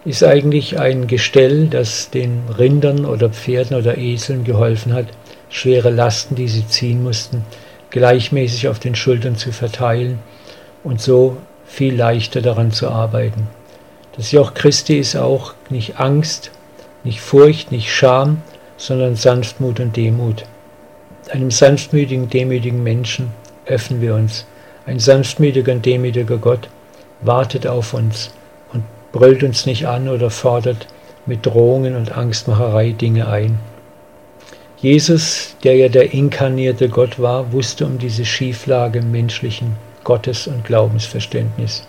ist 0.06 0.24
eigentlich 0.24 0.80
ein 0.80 1.08
Gestell, 1.08 1.68
das 1.68 2.10
den 2.10 2.44
Rindern 2.58 3.06
oder 3.06 3.30
Pferden 3.30 3.78
oder 3.78 3.98
Eseln 3.98 4.44
geholfen 4.44 4.94
hat, 4.94 5.08
schwere 5.50 5.90
Lasten, 5.90 6.36
die 6.36 6.48
sie 6.48 6.68
ziehen 6.68 7.04
mussten, 7.04 7.44
gleichmäßig 7.90 8.68
auf 8.68 8.80
den 8.80 8.96
Schultern 8.96 9.36
zu 9.36 9.52
verteilen 9.52 10.20
und 10.84 11.02
so 11.02 11.38
viel 11.66 11.96
leichter 11.96 12.42
daran 12.42 12.72
zu 12.72 12.90
arbeiten. 12.90 13.48
Das 14.16 14.32
Joch 14.32 14.54
Christi 14.54 14.98
ist 14.98 15.16
auch 15.16 15.54
nicht 15.70 16.00
Angst, 16.00 16.52
nicht 17.04 17.20
Furcht, 17.20 17.72
nicht 17.72 17.92
Scham, 17.92 18.42
sondern 18.78 19.16
Sanftmut 19.16 19.80
und 19.80 19.96
Demut. 19.98 20.46
Einem 21.32 21.50
sanftmütigen, 21.50 22.30
demütigen 22.30 22.84
Menschen 22.84 23.32
öffnen 23.66 24.02
wir 24.02 24.14
uns. 24.14 24.46
Ein 24.86 25.00
sanftmütiger 25.00 25.72
und 25.72 25.86
demütiger 25.86 26.38
Gott 26.38 26.70
wartet 27.22 27.66
auf 27.66 27.94
uns 27.94 28.32
und 28.74 28.84
brüllt 29.12 29.44
uns 29.44 29.66
nicht 29.66 29.88
an 29.88 30.08
oder 30.08 30.30
fordert 30.30 30.88
mit 31.26 31.46
Drohungen 31.46 31.96
und 31.96 32.16
Angstmacherei 32.16 32.92
Dinge 32.92 33.28
ein. 33.28 33.58
Jesus, 34.78 35.56
der 35.64 35.76
ja 35.76 35.90
der 35.90 36.14
inkarnierte 36.14 36.90
Gott 36.90 37.20
war, 37.20 37.52
wusste 37.52 37.86
um 37.88 37.98
diese 37.98 38.26
Schieflage 38.26 39.02
menschlichen 39.02 39.78
Gottes- 40.04 40.48
und 40.48 40.64
Glaubensverständnis. 40.64 41.88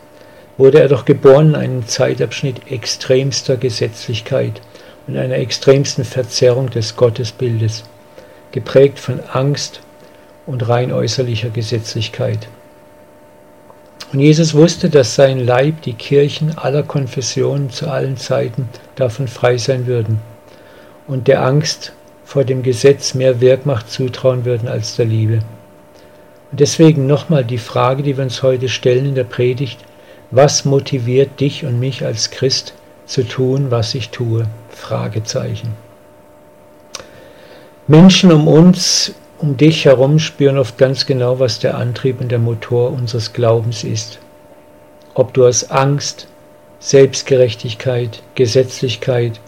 Wurde 0.56 0.80
er 0.80 0.88
doch 0.88 1.04
geboren 1.04 1.48
in 1.50 1.56
einem 1.56 1.86
Zeitabschnitt 1.86 2.70
extremster 2.70 3.58
Gesetzlichkeit 3.58 4.62
und 5.06 5.18
einer 5.18 5.36
extremsten 5.36 6.04
Verzerrung 6.04 6.70
des 6.70 6.96
Gottesbildes, 6.96 7.84
geprägt 8.52 8.98
von 8.98 9.20
Angst 9.32 9.80
und 10.46 10.68
rein 10.68 10.92
äußerlicher 10.92 11.50
Gesetzlichkeit. 11.50 12.48
Und 14.12 14.20
Jesus 14.20 14.54
wusste, 14.54 14.88
dass 14.88 15.16
sein 15.16 15.44
Leib, 15.44 15.82
die 15.82 15.94
Kirchen 15.94 16.56
aller 16.56 16.84
Konfessionen 16.84 17.70
zu 17.70 17.88
allen 17.88 18.16
Zeiten 18.16 18.68
davon 18.94 19.26
frei 19.26 19.58
sein 19.58 19.86
würden 19.86 20.20
und 21.06 21.28
der 21.28 21.44
Angst 21.44 21.92
vor 22.24 22.44
dem 22.44 22.62
Gesetz 22.62 23.14
mehr 23.14 23.40
Wirkmacht 23.40 23.90
zutrauen 23.90 24.44
würden 24.44 24.68
als 24.68 24.96
der 24.96 25.06
Liebe. 25.06 25.40
Und 26.50 26.60
deswegen 26.60 27.06
nochmal 27.06 27.44
die 27.44 27.58
Frage, 27.58 28.02
die 28.02 28.16
wir 28.16 28.24
uns 28.24 28.42
heute 28.42 28.68
stellen 28.68 29.06
in 29.06 29.14
der 29.14 29.24
Predigt, 29.24 29.80
was 30.30 30.64
motiviert 30.64 31.40
dich 31.40 31.64
und 31.64 31.78
mich 31.78 32.04
als 32.04 32.30
Christ 32.30 32.74
zu 33.06 33.22
tun, 33.22 33.70
was 33.70 33.94
ich 33.94 34.10
tue? 34.10 34.46
Fragezeichen. 34.70 35.85
Menschen 37.88 38.32
um 38.32 38.48
uns, 38.48 39.14
um 39.38 39.56
dich 39.56 39.84
herum 39.84 40.18
spüren 40.18 40.58
oft 40.58 40.76
ganz 40.76 41.06
genau, 41.06 41.38
was 41.38 41.60
der 41.60 41.78
Antrieb 41.78 42.20
und 42.20 42.32
der 42.32 42.40
Motor 42.40 42.90
unseres 42.90 43.32
Glaubens 43.32 43.84
ist. 43.84 44.18
Ob 45.14 45.32
du 45.34 45.46
aus 45.46 45.70
Angst, 45.70 46.26
Selbstgerechtigkeit, 46.80 48.24
Gesetzlichkeit 48.34 49.40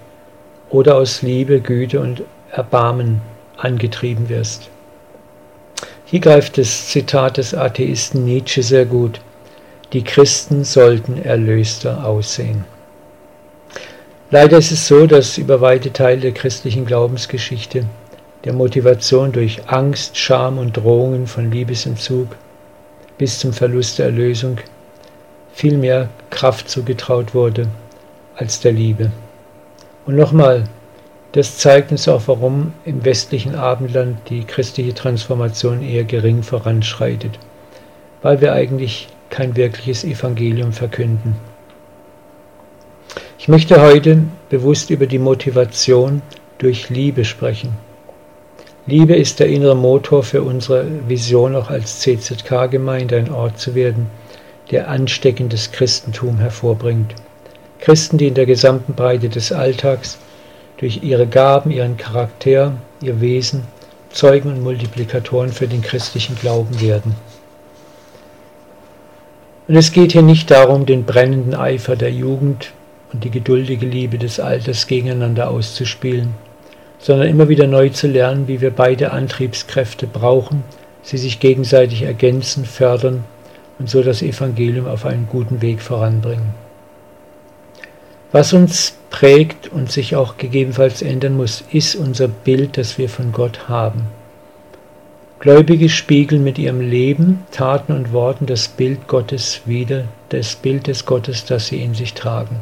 oder 0.71 0.97
aus 0.97 1.23
Liebe, 1.23 1.61
Güte 1.61 1.99
und 1.99 2.23
Erbarmen 2.53 3.23
angetrieben 3.57 4.29
wirst. 4.29 4.71
Hier 6.05 6.21
greift 6.21 6.59
das 6.59 6.87
Zitat 6.87 7.39
des 7.39 7.55
Atheisten 7.55 8.25
Nietzsche 8.25 8.63
sehr 8.63 8.87
gut. 8.87 9.21
Die 9.93 10.05
Christen 10.05 10.63
sollten 10.63 11.21
erlöster 11.21 12.05
aussehen. 12.07 12.65
Leider 14.31 14.59
ist 14.59 14.71
es 14.71 14.87
so, 14.87 15.09
dass 15.09 15.39
über 15.39 15.61
weite 15.61 15.93
Teile 15.93 16.21
der 16.21 16.33
christlichen 16.33 16.87
Glaubensgeschichte 16.87 17.85
der 18.45 18.53
Motivation 18.53 19.33
durch 19.33 19.69
Angst, 19.69 20.17
Scham 20.17 20.59
und 20.59 20.77
Drohungen 20.77 21.27
von 21.27 21.51
Liebesentzug 21.51 22.29
bis 23.19 23.39
zum 23.41 23.53
Verlust 23.53 23.99
der 23.99 24.07
Erlösung 24.07 24.59
viel 25.53 25.77
mehr 25.77 26.09
Kraft 26.31 26.69
zugetraut 26.69 27.35
wurde 27.35 27.67
als 28.37 28.61
der 28.61 28.73
Liebe. 28.73 29.11
Und 30.07 30.15
nochmal, 30.15 30.65
das 31.33 31.59
zeigt 31.59 31.91
uns 31.91 32.09
auch, 32.09 32.23
warum 32.27 32.73
im 32.85 33.05
westlichen 33.05 33.57
Abendland 33.57 34.19
die 34.31 34.45
christliche 34.45 34.95
Transformation 34.95 35.83
eher 35.83 36.05
gering 36.05 36.43
voranschreitet, 36.43 37.39
weil 38.23 38.41
wir 38.41 38.53
eigentlich 38.53 39.09
kein 39.31 39.57
wirkliches 39.57 40.05
Evangelium 40.05 40.73
verkünden. 40.73 41.35
Ich 43.39 43.49
möchte 43.49 43.81
heute 43.81 44.23
bewusst 44.49 44.91
über 44.91 45.07
die 45.07 45.19
Motivation 45.19 46.23
durch 46.59 46.89
Liebe 46.89 47.25
sprechen. 47.25 47.88
Liebe 48.89 49.15
ist 49.15 49.39
der 49.39 49.49
innere 49.49 49.77
Motor 49.77 50.23
für 50.23 50.43
unsere 50.43 50.87
Vision, 51.09 51.55
auch 51.55 51.69
als 51.69 52.01
CZK-Gemeinde 52.01 53.19
ein 53.19 53.31
Ort 53.31 53.59
zu 53.59 53.75
werden, 53.75 54.07
der 54.71 54.89
ansteckendes 54.89 55.73
Christentum 55.73 56.39
hervorbringt. 56.39 57.15
Christen, 57.81 58.17
die 58.17 58.29
in 58.29 58.35
der 58.35 58.47
gesamten 58.47 58.95
Breite 58.95 59.29
des 59.29 59.53
Alltags 59.53 60.17
durch 60.79 61.03
ihre 61.03 61.27
Gaben, 61.27 61.71
ihren 61.71 61.99
Charakter, 61.99 62.79
ihr 63.03 63.21
Wesen 63.21 63.65
Zeugen 64.11 64.49
und 64.53 64.63
Multiplikatoren 64.63 65.53
für 65.53 65.69
den 65.69 65.83
christlichen 65.83 66.37
Glauben 66.37 66.81
werden. 66.81 67.15
Und 69.69 69.77
es 69.77 69.93
geht 69.93 70.13
hier 70.13 70.23
nicht 70.23 70.51
darum, 70.51 70.87
den 70.87 71.05
brennenden 71.05 71.55
Eifer 71.55 71.95
der 71.95 72.11
Jugend 72.11 72.73
und 73.13 73.23
die 73.23 73.31
geduldige 73.31 73.85
Liebe 73.85 74.17
des 74.17 74.41
Alters 74.41 74.87
gegeneinander 74.87 75.51
auszuspielen, 75.51 76.33
sondern 76.99 77.29
immer 77.29 77.49
wieder 77.49 77.67
neu 77.67 77.89
zu 77.91 78.07
lernen, 78.07 78.49
wie 78.49 78.61
wir 78.61 78.71
beide 78.71 79.13
Antriebskräfte 79.13 80.07
brauchen, 80.07 80.65
sie 81.03 81.19
sich 81.19 81.41
gegenseitig 81.41 82.03
ergänzen, 82.03 82.65
fördern 82.65 83.25
und 83.79 83.89
so 83.89 84.03
das 84.03 84.23
Evangelium 84.23 84.87
auf 84.87 85.07
einen 85.07 85.29
guten 85.31 85.63
Weg 85.63 85.81
voranbringen. 85.81 86.55
Was 88.31 88.53
uns 88.53 88.97
prägt 89.11 89.69
und 89.69 89.91
sich 89.91 90.15
auch 90.17 90.37
gegebenenfalls 90.37 91.01
ändern 91.01 91.37
muss, 91.37 91.65
ist 91.73 91.95
unser 91.95 92.29
Bild, 92.29 92.77
das 92.77 92.99
wir 92.99 93.09
von 93.09 93.33
Gott 93.33 93.69
haben. 93.69 94.03
Gläubige 95.41 95.89
spiegeln 95.89 96.43
mit 96.43 96.59
ihrem 96.59 96.81
Leben, 96.81 97.45
Taten 97.53 97.93
und 97.93 98.13
Worten 98.13 98.47
das 98.47 98.69
Bild 98.69 99.07
Gottes 99.07 99.63
wider, 99.67 100.05
das 100.31 100.57
Bild 100.57 100.89
des 100.89 101.07
Gottes, 101.07 101.45
das 101.45 101.69
sie 101.69 101.81
in 101.81 101.95
sich 101.95 102.13
tragen. 102.15 102.57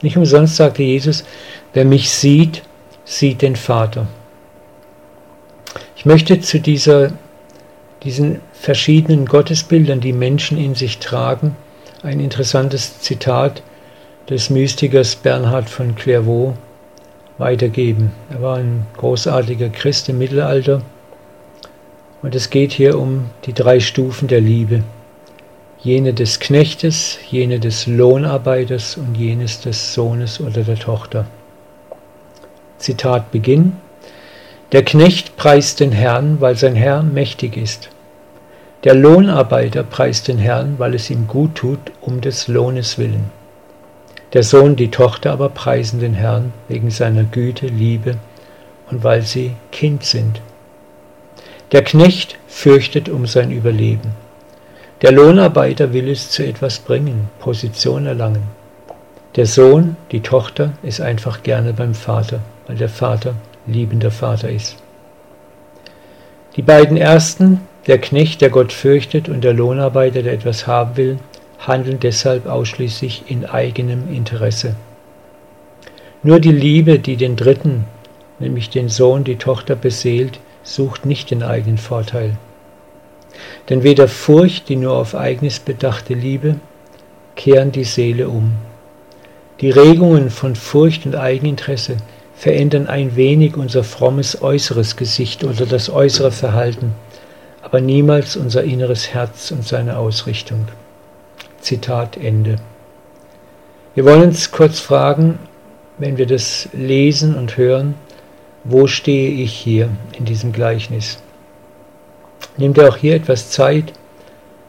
Nicht 0.00 0.16
umsonst 0.16 0.56
sagte 0.56 0.82
Jesus, 0.82 1.24
wer 1.74 1.84
mich 1.84 2.10
sieht, 2.10 2.62
sieht 3.04 3.42
den 3.42 3.56
Vater. 3.56 4.06
Ich 5.96 6.06
möchte 6.06 6.40
zu 6.40 6.60
dieser, 6.60 7.12
diesen 8.02 8.40
verschiedenen 8.52 9.26
Gottesbildern, 9.26 10.00
die 10.00 10.12
Menschen 10.12 10.58
in 10.58 10.74
sich 10.74 10.98
tragen, 10.98 11.56
ein 12.02 12.20
interessantes 12.20 13.00
Zitat 13.00 13.62
des 14.28 14.50
Mystikers 14.50 15.16
Bernhard 15.16 15.68
von 15.68 15.94
Clairvaux 15.94 16.56
weitergeben. 17.38 18.12
Er 18.30 18.42
war 18.42 18.56
ein 18.58 18.86
großartiger 18.96 19.68
Christ 19.68 20.08
im 20.08 20.18
Mittelalter 20.18 20.82
und 22.22 22.34
es 22.34 22.50
geht 22.50 22.72
hier 22.72 22.98
um 22.98 23.30
die 23.44 23.52
drei 23.52 23.80
Stufen 23.80 24.28
der 24.28 24.40
Liebe. 24.40 24.84
Jene 25.80 26.14
des 26.14 26.38
Knechtes, 26.38 27.18
jene 27.28 27.58
des 27.58 27.88
Lohnarbeiters 27.88 28.96
und 28.96 29.16
jenes 29.16 29.60
des 29.60 29.94
Sohnes 29.94 30.40
oder 30.40 30.62
der 30.62 30.76
Tochter. 30.76 31.26
Zitat 32.82 33.30
Beginn. 33.30 33.76
Der 34.72 34.84
Knecht 34.84 35.36
preist 35.36 35.78
den 35.78 35.92
Herrn, 35.92 36.40
weil 36.40 36.56
sein 36.56 36.74
Herr 36.74 37.02
mächtig 37.02 37.56
ist. 37.56 37.90
Der 38.82 38.94
Lohnarbeiter 38.94 39.84
preist 39.84 40.26
den 40.26 40.38
Herrn, 40.38 40.74
weil 40.78 40.94
es 40.94 41.08
ihm 41.08 41.28
gut 41.28 41.54
tut, 41.54 41.78
um 42.00 42.20
des 42.20 42.48
Lohnes 42.48 42.98
willen. 42.98 43.30
Der 44.32 44.42
Sohn, 44.42 44.74
die 44.74 44.90
Tochter 44.90 45.30
aber 45.30 45.50
preisen 45.50 46.00
den 46.00 46.14
Herrn 46.14 46.52
wegen 46.66 46.90
seiner 46.90 47.22
Güte, 47.22 47.66
Liebe 47.66 48.16
und 48.90 49.04
weil 49.04 49.22
sie 49.22 49.52
Kind 49.70 50.02
sind. 50.02 50.40
Der 51.70 51.84
Knecht 51.84 52.36
fürchtet 52.48 53.08
um 53.08 53.26
sein 53.26 53.52
Überleben. 53.52 54.10
Der 55.02 55.12
Lohnarbeiter 55.12 55.92
will 55.92 56.08
es 56.08 56.30
zu 56.30 56.44
etwas 56.44 56.80
bringen, 56.80 57.28
Position 57.38 58.06
erlangen. 58.06 58.42
Der 59.36 59.46
Sohn, 59.46 59.96
die 60.10 60.20
Tochter, 60.20 60.72
ist 60.82 61.00
einfach 61.00 61.42
gerne 61.42 61.72
beim 61.72 61.94
Vater, 61.94 62.40
weil 62.66 62.76
der 62.76 62.88
Vater 62.88 63.34
liebender 63.66 64.10
Vater 64.10 64.48
ist. 64.48 64.76
Die 66.56 66.62
beiden 66.62 66.96
ersten, 66.96 67.60
der 67.86 67.98
Knecht, 67.98 68.40
der 68.40 68.50
Gott 68.50 68.72
fürchtet, 68.72 69.28
und 69.28 69.42
der 69.42 69.54
Lohnarbeiter, 69.54 70.22
der 70.22 70.34
etwas 70.34 70.66
haben 70.66 70.96
will, 70.96 71.18
handeln 71.58 72.00
deshalb 72.00 72.46
ausschließlich 72.46 73.24
in 73.28 73.46
eigenem 73.46 74.12
Interesse. 74.12 74.76
Nur 76.22 76.40
die 76.40 76.52
Liebe, 76.52 76.98
die 76.98 77.16
den 77.16 77.36
Dritten, 77.36 77.84
nämlich 78.38 78.70
den 78.70 78.88
Sohn, 78.88 79.24
die 79.24 79.36
Tochter 79.36 79.74
beseelt, 79.74 80.40
sucht 80.62 81.06
nicht 81.06 81.30
den 81.30 81.42
eigenen 81.42 81.78
Vorteil. 81.78 82.36
Denn 83.68 83.82
weder 83.82 84.08
Furcht, 84.08 84.68
die 84.68 84.76
nur 84.76 84.96
auf 84.96 85.14
eigenes 85.14 85.58
bedachte 85.58 86.14
Liebe, 86.14 86.56
kehren 87.34 87.72
die 87.72 87.84
Seele 87.84 88.28
um. 88.28 88.52
Die 89.60 89.70
Regungen 89.70 90.30
von 90.30 90.54
Furcht 90.54 91.06
und 91.06 91.16
Eigeninteresse 91.16 91.96
verändern 92.42 92.88
ein 92.88 93.14
wenig 93.14 93.56
unser 93.56 93.84
frommes 93.84 94.42
äußeres 94.42 94.96
Gesicht 94.96 95.44
oder 95.44 95.64
das 95.64 95.88
äußere 95.88 96.32
Verhalten, 96.32 96.92
aber 97.62 97.80
niemals 97.80 98.34
unser 98.34 98.64
inneres 98.64 99.14
Herz 99.14 99.52
und 99.52 99.64
seine 99.64 99.96
Ausrichtung. 99.96 100.66
Zitat 101.60 102.16
Ende. 102.16 102.56
Wir 103.94 104.04
wollen 104.04 104.22
uns 104.22 104.50
kurz 104.50 104.80
fragen, 104.80 105.38
wenn 105.98 106.16
wir 106.16 106.26
das 106.26 106.68
lesen 106.72 107.36
und 107.36 107.56
hören, 107.56 107.94
wo 108.64 108.88
stehe 108.88 109.30
ich 109.30 109.52
hier 109.52 109.90
in 110.18 110.24
diesem 110.24 110.50
Gleichnis? 110.50 111.22
Nimm 112.56 112.74
dir 112.74 112.88
auch 112.88 112.96
hier 112.96 113.14
etwas 113.14 113.50
Zeit 113.50 113.92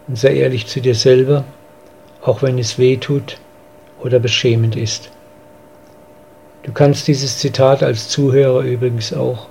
und 0.07 0.15
sei 0.15 0.35
ehrlich 0.35 0.67
zu 0.67 0.79
dir 0.79 0.93
selber, 0.93 1.43
auch 2.21 2.43
wenn 2.43 2.59
es 2.59 2.77
weh 2.77 2.97
tut 2.97 3.39
oder 3.99 4.19
beschämend 4.19 4.75
ist. 4.75 5.09
Du 6.63 6.71
kannst 6.71 7.09
dieses 7.09 7.39
Zitat 7.39 7.83
als 7.83 8.07
Zuhörer 8.07 8.61
übrigens 8.61 9.13
auch 9.13 9.47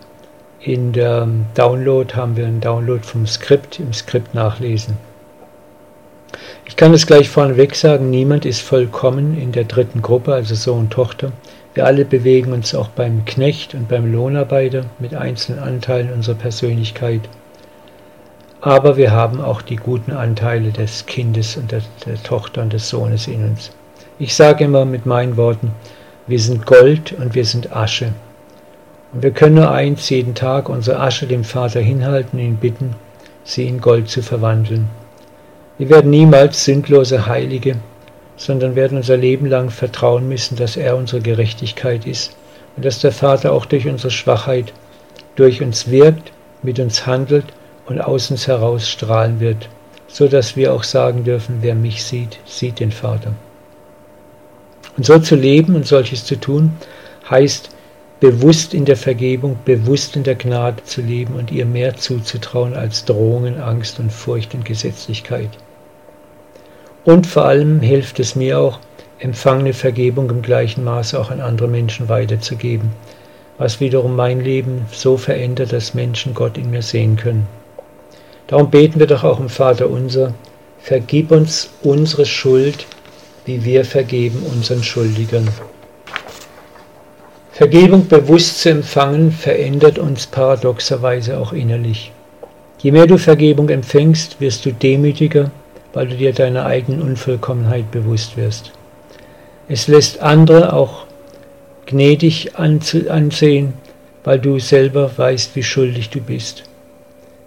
in 0.61 0.93
der 0.93 1.29
Download, 1.55 2.15
haben 2.15 2.37
wir 2.37 2.47
einen 2.47 2.61
Download 2.61 3.03
vom 3.03 3.27
Skript, 3.27 3.79
im 3.81 3.93
Skript 3.93 4.35
nachlesen. 4.35 4.97
Ich 6.65 6.77
kann 6.77 6.95
es 6.95 7.07
gleich 7.07 7.29
vorneweg 7.29 7.75
sagen, 7.75 8.09
niemand 8.09 8.47
ist 8.47 8.63
vollkommen 8.63 9.39
in 9.39 9.53
der 9.53 9.65
dritten 9.65 10.01
Gruppe, 10.01 10.33
also 10.33 10.55
Sohn 10.55 10.81
und 10.81 10.91
Tochter. 10.91 11.33
Wir 11.75 11.85
alle 11.85 12.07
bewegen 12.07 12.53
uns 12.53 12.75
auch 12.75 12.89
beim 12.89 13.27
Knecht 13.27 13.75
und 13.75 13.89
beim 13.89 14.11
Lohnarbeiter 14.11 14.87
mit 14.99 15.15
einzelnen 15.15 15.59
Anteilen 15.59 16.13
unserer 16.13 16.37
Persönlichkeit. 16.37 17.21
Aber 18.63 18.97
wir 18.97 19.11
haben 19.11 19.43
auch 19.43 19.61
die 19.61 19.77
guten 19.77 20.13
Anteile 20.13 20.71
des 20.71 21.05
Kindes 21.05 21.59
und 21.59 21.73
der, 21.73 21.83
der 22.07 22.23
Tochter 22.23 22.63
und 22.63 22.73
des 22.73 22.89
Sohnes 22.89 23.27
in 23.27 23.45
uns. 23.51 23.71
Ich 24.19 24.35
sage 24.35 24.65
immer 24.65 24.87
mit 24.87 25.05
meinen 25.05 25.37
Worten, 25.37 25.73
wir 26.27 26.39
sind 26.39 26.67
Gold 26.67 27.13
und 27.13 27.35
wir 27.35 27.45
sind 27.45 27.75
Asche. 27.75 28.13
Und 29.13 29.23
wir 29.23 29.33
können 29.33 29.57
nur 29.57 29.71
eins 29.71 30.09
jeden 30.09 30.35
Tag 30.35 30.69
unsere 30.69 31.01
Asche 31.01 31.27
dem 31.27 31.45
Vater 31.45 31.81
hinhalten 31.81 32.39
und 32.39 32.45
ihn 32.45 32.57
bitten, 32.57 32.95
sie 33.45 33.67
in 33.67 33.81
Gold 33.81 34.09
zu 34.09 34.23
verwandeln. 34.23 34.89
Wir 35.79 35.89
werden 35.91 36.11
niemals 36.11 36.65
sündlose 36.65 37.27
Heilige, 37.27 37.77
sondern 38.37 38.77
werden 38.77 38.99
unser 38.99 39.17
Leben 39.17 39.47
lang 39.47 39.71
vertrauen 39.71 40.29
müssen, 40.29 40.57
dass 40.57 40.77
er 40.77 40.97
unsere 40.97 41.21
Gerechtigkeit 41.21 42.07
ist 42.07 42.37
und 42.77 42.85
dass 42.85 43.01
der 43.01 43.13
Vater 43.13 43.53
auch 43.53 43.67
durch 43.67 43.87
unsere 43.89 44.11
Schwachheit 44.11 44.73
durch 45.35 45.63
uns 45.63 45.91
wirkt, 45.91 46.33
mit 46.63 46.79
uns 46.79 47.07
handelt 47.07 47.47
und 47.87 48.01
aus 48.01 48.31
uns 48.31 48.47
heraus 48.47 48.89
strahlen 48.89 49.41
wird, 49.41 49.69
so 50.07 50.29
dass 50.29 50.57
wir 50.57 50.73
auch 50.73 50.85
sagen 50.85 51.25
dürfen, 51.25 51.59
wer 51.63 51.75
mich 51.75 52.05
sieht, 52.05 52.39
sieht 52.45 52.81
den 52.81 52.93
Vater. 52.93 53.33
Und 54.97 55.07
so 55.07 55.19
zu 55.19 55.37
leben 55.37 55.75
und 55.75 55.87
solches 55.87 56.25
zu 56.25 56.37
tun, 56.37 56.73
heißt 57.31 57.71
bewusst 58.21 58.73
in 58.73 58.85
der 58.85 58.97
Vergebung, 58.97 59.59
bewusst 59.65 60.15
in 60.15 60.23
der 60.23 60.37
Gnade 60.37 60.85
zu 60.85 61.01
leben 61.01 61.35
und 61.35 61.51
ihr 61.51 61.67
mehr 61.67 61.97
zuzutrauen 61.97 62.75
als 62.75 63.05
Drohungen, 63.05 63.61
Angst 63.61 63.99
und 63.99 64.13
Furcht 64.13 64.55
und 64.55 64.65
Gesetzlichkeit. 64.65 65.51
Und 67.05 67.27
vor 67.27 67.47
allem 67.47 67.81
hilft 67.81 68.21
es 68.21 68.37
mir 68.37 68.61
auch, 68.61 68.79
empfangene 69.19 69.73
Vergebung 69.73 70.31
im 70.31 70.43
gleichen 70.43 70.85
Maße 70.85 71.19
auch 71.19 71.31
an 71.31 71.41
andere 71.41 71.69
Menschen 71.69 72.09
weiterzugeben, 72.09 72.91
was 73.59 73.81
wiederum 73.81 74.17
mein 74.17 74.41
Leben 74.41 74.87
so 74.93 75.17
verändert, 75.17 75.73
dass 75.73 75.95
Menschen 75.95 76.35
Gott 76.35 76.59
in 76.59 76.71
mir 76.71 76.83
sehen 76.83 77.17
können. 77.17 77.47
Darum 78.47 78.71
beten 78.71 78.99
wir 78.99 79.07
doch 79.07 79.25
auch 79.25 79.41
im 79.41 79.49
Vater 79.49 79.89
unser, 79.91 80.35
vergib 80.81 81.31
uns 81.31 81.71
unsere 81.83 82.27
Schuld, 82.27 82.87
wie 83.45 83.65
wir 83.65 83.85
vergeben 83.85 84.43
unseren 84.55 84.83
Schuldigern. 84.83 85.49
Vergebung 87.53 88.09
bewusst 88.09 88.61
zu 88.61 88.71
empfangen, 88.71 89.31
verändert 89.31 89.99
uns 89.99 90.27
paradoxerweise 90.27 91.39
auch 91.39 91.53
innerlich. 91.53 92.13
Je 92.79 92.93
mehr 92.93 93.07
du 93.07 93.19
Vergebung 93.19 93.69
empfängst, 93.69 94.41
wirst 94.41 94.65
du 94.65 94.73
demütiger 94.73 95.51
weil 95.93 96.09
du 96.09 96.17
dir 96.17 96.33
deiner 96.33 96.67
eigenen 96.67 97.03
Unvollkommenheit 97.03 97.91
bewusst 97.91 98.37
wirst. 98.37 98.73
Es 99.69 99.89
lässt 99.89 100.21
andere 100.21 100.73
auch 100.73 101.07
gnädig 101.87 102.57
ansehen, 102.57 103.75
weil 104.25 104.39
du 104.39 104.59
selber 104.59 105.11
weißt, 105.17 105.55
wie 105.57 105.63
schuldig 105.63 106.11
du 106.11 106.21
bist. 106.21 106.65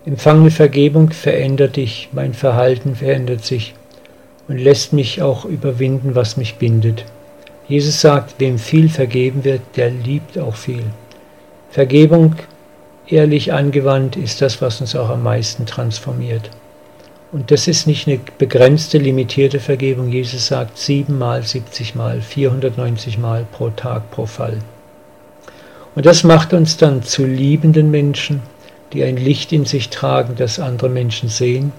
Empfangene 0.06 0.52
Vergebung 0.52 1.10
verändert 1.12 1.78
dich, 1.78 2.10
mein 2.12 2.34
Verhalten 2.34 2.96
verändert 2.96 3.44
sich 3.44 3.74
und 4.48 4.58
lässt 4.58 4.94
mich 4.94 5.22
auch 5.22 5.46
überwinden, 5.46 6.16
was 6.16 6.38
mich 6.38 6.56
bindet. 6.56 7.06
Jesus 7.68 8.02
sagt, 8.02 8.36
wem 8.40 8.60
viel 8.60 8.90
vergeben 8.90 9.44
wird, 9.44 9.62
der 9.76 9.90
liebt 9.90 10.38
auch 10.38 10.56
viel. 10.56 10.84
Vergebung, 11.72 12.36
ehrlich 13.08 13.54
angewandt, 13.54 14.16
ist 14.16 14.42
das, 14.42 14.62
was 14.62 14.82
uns 14.82 14.96
auch 14.96 15.10
am 15.10 15.24
meisten 15.24 15.66
transformiert. 15.66 16.52
Und 17.32 17.52
das 17.52 17.68
ist 17.68 17.88
nicht 17.88 18.08
eine 18.08 18.20
begrenzte, 18.38 18.98
limitierte 18.98 19.60
Vergebung. 19.60 20.10
Jesus 20.10 20.48
sagt 20.48 20.78
siebenmal, 20.78 21.44
siebzigmal, 21.44 22.22
490 22.22 23.18
Mal 23.18 23.46
pro 23.52 23.72
Tag, 23.72 24.10
pro 24.12 24.26
Fall. 24.26 24.60
Und 25.96 26.06
das 26.06 26.24
macht 26.24 26.54
uns 26.54 26.78
dann 26.78 27.04
zu 27.04 27.26
liebenden 27.26 27.90
Menschen, 27.90 28.42
die 28.94 29.04
ein 29.04 29.18
Licht 29.18 29.52
in 29.52 29.66
sich 29.66 29.90
tragen, 29.90 30.36
das 30.38 30.60
andere 30.60 30.90
Menschen 30.90 31.30
sehen, 31.30 31.74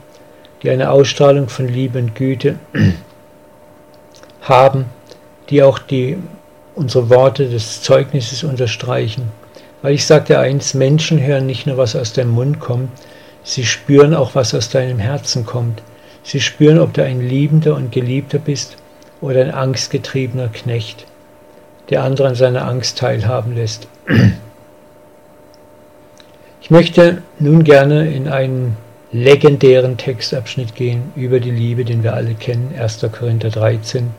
die 0.62 0.70
eine 0.70 0.90
Ausstrahlung 0.90 1.48
von 1.48 1.68
Liebe 1.68 1.98
und 1.98 2.14
Güte 2.14 2.58
haben, 4.42 4.86
die 5.50 5.62
auch 5.62 5.78
die, 5.78 6.16
unsere 6.74 7.08
Worte 7.10 7.48
des 7.48 7.82
Zeugnisses 7.82 8.44
unterstreichen. 8.44 9.30
Weil 9.82 9.94
ich 9.94 10.06
sagte 10.06 10.38
eins, 10.38 10.74
Menschen 10.74 11.22
hören 11.22 11.46
nicht 11.46 11.66
nur, 11.66 11.76
was 11.76 11.94
aus 11.94 12.12
dem 12.12 12.30
Mund 12.30 12.60
kommt, 12.60 12.90
Sie 13.46 13.64
spüren 13.64 14.12
auch, 14.12 14.34
was 14.34 14.54
aus 14.56 14.70
deinem 14.70 14.98
Herzen 14.98 15.46
kommt. 15.46 15.80
Sie 16.24 16.40
spüren, 16.40 16.80
ob 16.80 16.92
du 16.94 17.04
ein 17.04 17.20
liebender 17.20 17.76
und 17.76 17.92
geliebter 17.92 18.40
bist 18.40 18.76
oder 19.20 19.40
ein 19.40 19.52
angstgetriebener 19.52 20.48
Knecht, 20.48 21.06
der 21.88 22.02
andere 22.02 22.26
an 22.26 22.34
seiner 22.34 22.66
Angst 22.66 22.98
teilhaben 22.98 23.54
lässt. 23.54 23.88
Ich 26.60 26.70
möchte 26.72 27.22
nun 27.38 27.62
gerne 27.62 28.12
in 28.12 28.26
einen 28.26 28.76
legendären 29.22 29.96
Textabschnitt 29.96 30.74
gehen 30.74 31.12
über 31.16 31.40
die 31.40 31.50
Liebe, 31.50 31.85
den 31.85 32.02
wir 32.02 32.14
alle 32.14 32.35
kennen, 32.35 32.74
1. 32.79 33.07
Korinther 33.12 33.50
13. 33.50 34.11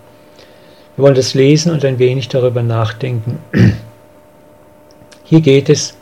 Wir 0.95 1.03
wollen 1.03 1.15
das 1.15 1.33
lesen 1.33 1.71
und 1.71 1.85
ein 1.85 1.99
wenig 1.99 2.29
darüber 2.29 2.63
nachdenken. 2.63 3.39
Hier 5.23 5.41
geht 5.41 5.69
es 5.69 5.95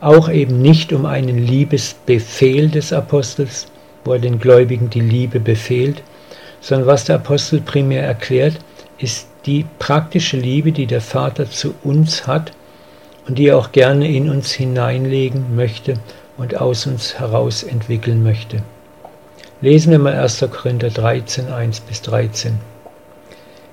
auch 0.00 0.28
eben 0.28 0.62
nicht 0.62 0.92
um 0.92 1.04
einen 1.04 1.38
Liebesbefehl 1.38 2.68
des 2.70 2.92
Apostels, 2.92 3.66
wo 4.04 4.14
er 4.14 4.18
den 4.18 4.38
Gläubigen 4.38 4.88
die 4.88 5.00
Liebe 5.00 5.38
befehlt, 5.38 6.02
sondern 6.60 6.86
was 6.86 7.04
der 7.04 7.16
Apostel 7.16 7.60
primär 7.60 8.02
erklärt, 8.02 8.58
ist 8.98 9.26
die 9.46 9.66
praktische 9.78 10.36
Liebe, 10.36 10.72
die 10.72 10.86
der 10.86 11.00
Vater 11.00 11.50
zu 11.50 11.74
uns 11.82 12.26
hat 12.26 12.52
und 13.26 13.38
die 13.38 13.48
er 13.48 13.58
auch 13.58 13.72
gerne 13.72 14.08
in 14.08 14.28
uns 14.30 14.52
hineinlegen 14.52 15.56
möchte 15.56 15.98
und 16.36 16.60
aus 16.60 16.86
uns 16.86 17.18
heraus 17.18 17.62
entwickeln 17.62 18.22
möchte. 18.22 18.62
Lesen 19.60 19.92
wir 19.92 19.98
mal 19.98 20.14
1. 20.14 20.44
Korinther 20.50 20.90
13, 20.90 21.50
1 21.50 21.80
bis 21.80 22.02
13. 22.02 22.58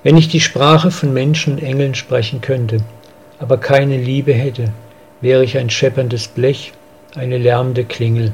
Wenn 0.02 0.16
ich 0.16 0.28
die 0.28 0.40
Sprache 0.40 0.90
von 0.90 1.12
Menschen 1.12 1.54
und 1.54 1.62
Engeln 1.62 1.94
sprechen 1.94 2.40
könnte, 2.40 2.78
aber 3.38 3.58
keine 3.58 3.96
Liebe 3.96 4.32
hätte, 4.32 4.72
wäre 5.20 5.44
ich 5.44 5.58
ein 5.58 5.68
schepperndes 5.68 6.28
Blech, 6.28 6.72
eine 7.16 7.38
lärmende 7.38 7.84
Klingel. 7.84 8.32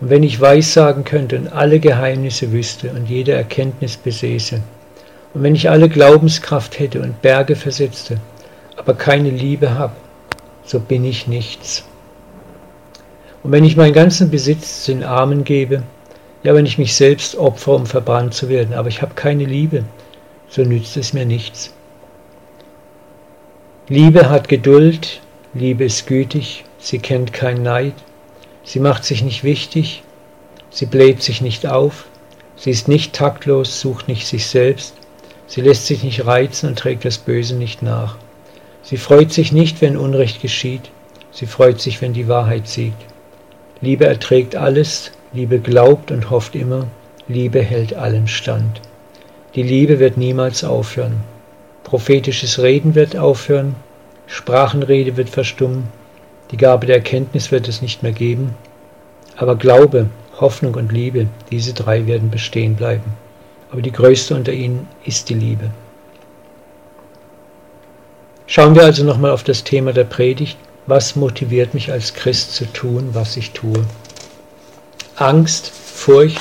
Und 0.00 0.10
wenn 0.10 0.22
ich 0.22 0.40
Weissagen 0.40 1.04
könnte 1.04 1.38
und 1.38 1.48
alle 1.48 1.80
Geheimnisse 1.80 2.52
wüsste 2.52 2.90
und 2.90 3.08
jede 3.08 3.32
Erkenntnis 3.32 3.96
besäße, 3.96 4.60
und 5.34 5.42
wenn 5.42 5.54
ich 5.54 5.68
alle 5.68 5.88
Glaubenskraft 5.88 6.78
hätte 6.78 7.00
und 7.00 7.20
Berge 7.22 7.56
versetzte, 7.56 8.18
aber 8.76 8.94
keine 8.94 9.30
Liebe 9.30 9.74
habe, 9.74 9.94
so 10.64 10.80
bin 10.80 11.04
ich 11.04 11.26
nichts. 11.26 11.84
Und 13.42 13.52
wenn 13.52 13.64
ich 13.64 13.76
meinen 13.76 13.92
ganzen 13.92 14.30
Besitz 14.30 14.86
den 14.86 15.04
Armen 15.04 15.44
gebe, 15.44 15.82
Ja, 16.44 16.54
wenn 16.54 16.66
ich 16.66 16.78
mich 16.78 16.94
selbst 16.94 17.36
opfere, 17.36 17.74
um 17.74 17.86
verbrannt 17.86 18.32
zu 18.32 18.48
werden, 18.48 18.72
aber 18.74 18.88
ich 18.88 19.02
habe 19.02 19.14
keine 19.14 19.44
Liebe, 19.44 19.84
so 20.48 20.62
nützt 20.62 20.96
es 20.96 21.12
mir 21.12 21.26
nichts. 21.26 21.74
Liebe 23.88 24.30
hat 24.30 24.48
Geduld, 24.48 25.20
Liebe 25.52 25.84
ist 25.84 26.06
gütig, 26.06 26.64
sie 26.78 27.00
kennt 27.00 27.32
keinen 27.32 27.64
Neid, 27.64 27.94
sie 28.62 28.78
macht 28.78 29.02
sich 29.04 29.24
nicht 29.24 29.42
wichtig, 29.42 30.04
sie 30.70 30.86
bläht 30.86 31.22
sich 31.22 31.40
nicht 31.40 31.66
auf, 31.66 32.04
sie 32.54 32.70
ist 32.70 32.86
nicht 32.86 33.14
taktlos, 33.14 33.80
sucht 33.80 34.06
nicht 34.06 34.26
sich 34.26 34.46
selbst, 34.46 34.94
sie 35.48 35.60
lässt 35.60 35.86
sich 35.86 36.04
nicht 36.04 36.24
reizen 36.24 36.68
und 36.68 36.78
trägt 36.78 37.04
das 37.04 37.18
Böse 37.18 37.56
nicht 37.56 37.82
nach. 37.82 38.16
Sie 38.82 38.96
freut 38.96 39.32
sich 39.32 39.50
nicht, 39.50 39.80
wenn 39.80 39.96
Unrecht 39.96 40.40
geschieht, 40.40 40.90
sie 41.32 41.46
freut 41.46 41.80
sich, 41.80 42.00
wenn 42.00 42.12
die 42.12 42.28
Wahrheit 42.28 42.68
siegt. 42.68 43.04
Liebe 43.80 44.06
erträgt 44.06 44.56
alles, 44.56 45.12
Liebe 45.32 45.58
glaubt 45.58 46.10
und 46.10 46.30
hofft 46.30 46.54
immer, 46.54 46.86
Liebe 47.28 47.62
hält 47.62 47.94
allem 47.94 48.26
stand. 48.26 48.80
Die 49.54 49.62
Liebe 49.62 49.98
wird 49.98 50.16
niemals 50.16 50.64
aufhören. 50.64 51.20
Prophetisches 51.84 52.60
Reden 52.60 52.94
wird 52.94 53.16
aufhören, 53.16 53.74
Sprachenrede 54.26 55.16
wird 55.16 55.30
verstummen, 55.30 55.84
die 56.50 56.56
Gabe 56.56 56.86
der 56.86 56.96
Erkenntnis 56.96 57.52
wird 57.52 57.68
es 57.68 57.82
nicht 57.82 58.02
mehr 58.02 58.12
geben, 58.12 58.54
aber 59.36 59.56
Glaube, 59.56 60.08
Hoffnung 60.40 60.74
und 60.74 60.92
Liebe, 60.92 61.26
diese 61.50 61.72
drei 61.72 62.06
werden 62.06 62.30
bestehen 62.30 62.74
bleiben. 62.74 63.12
Aber 63.70 63.82
die 63.82 63.92
größte 63.92 64.34
unter 64.34 64.52
ihnen 64.52 64.88
ist 65.04 65.28
die 65.28 65.34
Liebe. 65.34 65.70
Schauen 68.46 68.74
wir 68.74 68.84
also 68.84 69.04
nochmal 69.04 69.32
auf 69.32 69.44
das 69.44 69.62
Thema 69.62 69.92
der 69.92 70.04
Predigt. 70.04 70.56
Was 70.88 71.16
motiviert 71.16 71.74
mich 71.74 71.92
als 71.92 72.14
Christ 72.14 72.54
zu 72.54 72.64
tun, 72.64 73.10
was 73.12 73.36
ich 73.36 73.50
tue? 73.50 73.84
Angst, 75.16 75.70
Furcht 75.70 76.40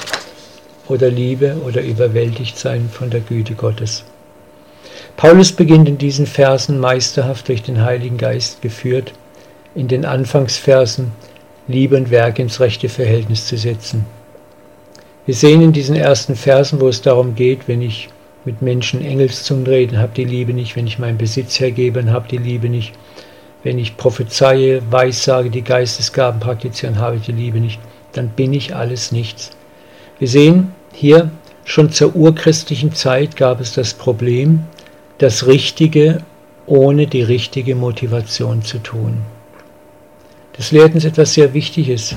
oder 0.87 1.09
Liebe 1.09 1.57
oder 1.65 1.81
überwältigt 1.81 2.57
sein 2.57 2.89
von 2.89 3.09
der 3.09 3.19
Güte 3.19 3.55
Gottes. 3.55 4.05
Paulus 5.17 5.51
beginnt 5.51 5.89
in 5.89 5.97
diesen 5.97 6.25
Versen 6.25 6.79
meisterhaft 6.79 7.49
durch 7.49 7.61
den 7.61 7.83
Heiligen 7.83 8.17
Geist 8.17 8.61
geführt, 8.61 9.11
in 9.75 9.89
den 9.89 10.05
Anfangsversen 10.05 11.11
Liebe 11.67 11.97
und 11.97 12.09
Werk 12.09 12.39
ins 12.39 12.61
rechte 12.61 12.87
Verhältnis 12.87 13.47
zu 13.47 13.57
setzen. 13.57 14.05
Wir 15.25 15.35
sehen 15.35 15.61
in 15.61 15.73
diesen 15.73 15.97
ersten 15.97 16.37
Versen, 16.37 16.79
wo 16.79 16.87
es 16.87 17.01
darum 17.01 17.35
geht, 17.35 17.67
wenn 17.67 17.81
ich 17.81 18.07
mit 18.45 18.61
Menschen 18.61 19.03
Engelszungen 19.03 19.67
rede, 19.67 19.97
habe 19.97 20.13
die 20.15 20.23
Liebe 20.23 20.53
nicht, 20.53 20.77
wenn 20.77 20.87
ich 20.87 20.99
meinen 20.99 21.17
Besitz 21.17 21.59
hergebe, 21.59 22.09
habe 22.09 22.29
die 22.29 22.37
Liebe 22.37 22.69
nicht, 22.69 22.93
wenn 23.67 23.79
ich 23.79 23.97
prophezeie, 23.97 24.81
weissage, 24.89 25.49
die 25.49 25.61
Geistesgaben 25.61 26.39
praktizieren, 26.39 26.99
habe 26.99 27.17
ich 27.17 27.23
die 27.23 27.33
Liebe 27.33 27.59
nicht 27.59 27.81
dann 28.13 28.29
bin 28.29 28.53
ich 28.53 28.75
alles 28.75 29.11
nichts. 29.11 29.51
Wir 30.19 30.27
sehen 30.27 30.73
hier, 30.93 31.29
schon 31.65 31.91
zur 31.91 32.15
urchristlichen 32.15 32.93
Zeit 32.93 33.35
gab 33.35 33.59
es 33.59 33.73
das 33.73 33.93
Problem, 33.93 34.61
das 35.17 35.45
Richtige 35.45 36.23
ohne 36.65 37.07
die 37.07 37.21
richtige 37.21 37.75
Motivation 37.75 38.63
zu 38.63 38.79
tun. 38.79 39.21
Das 40.53 40.71
lehrt 40.71 40.95
uns 40.95 41.05
etwas 41.05 41.33
sehr 41.33 41.53
Wichtiges. 41.53 42.15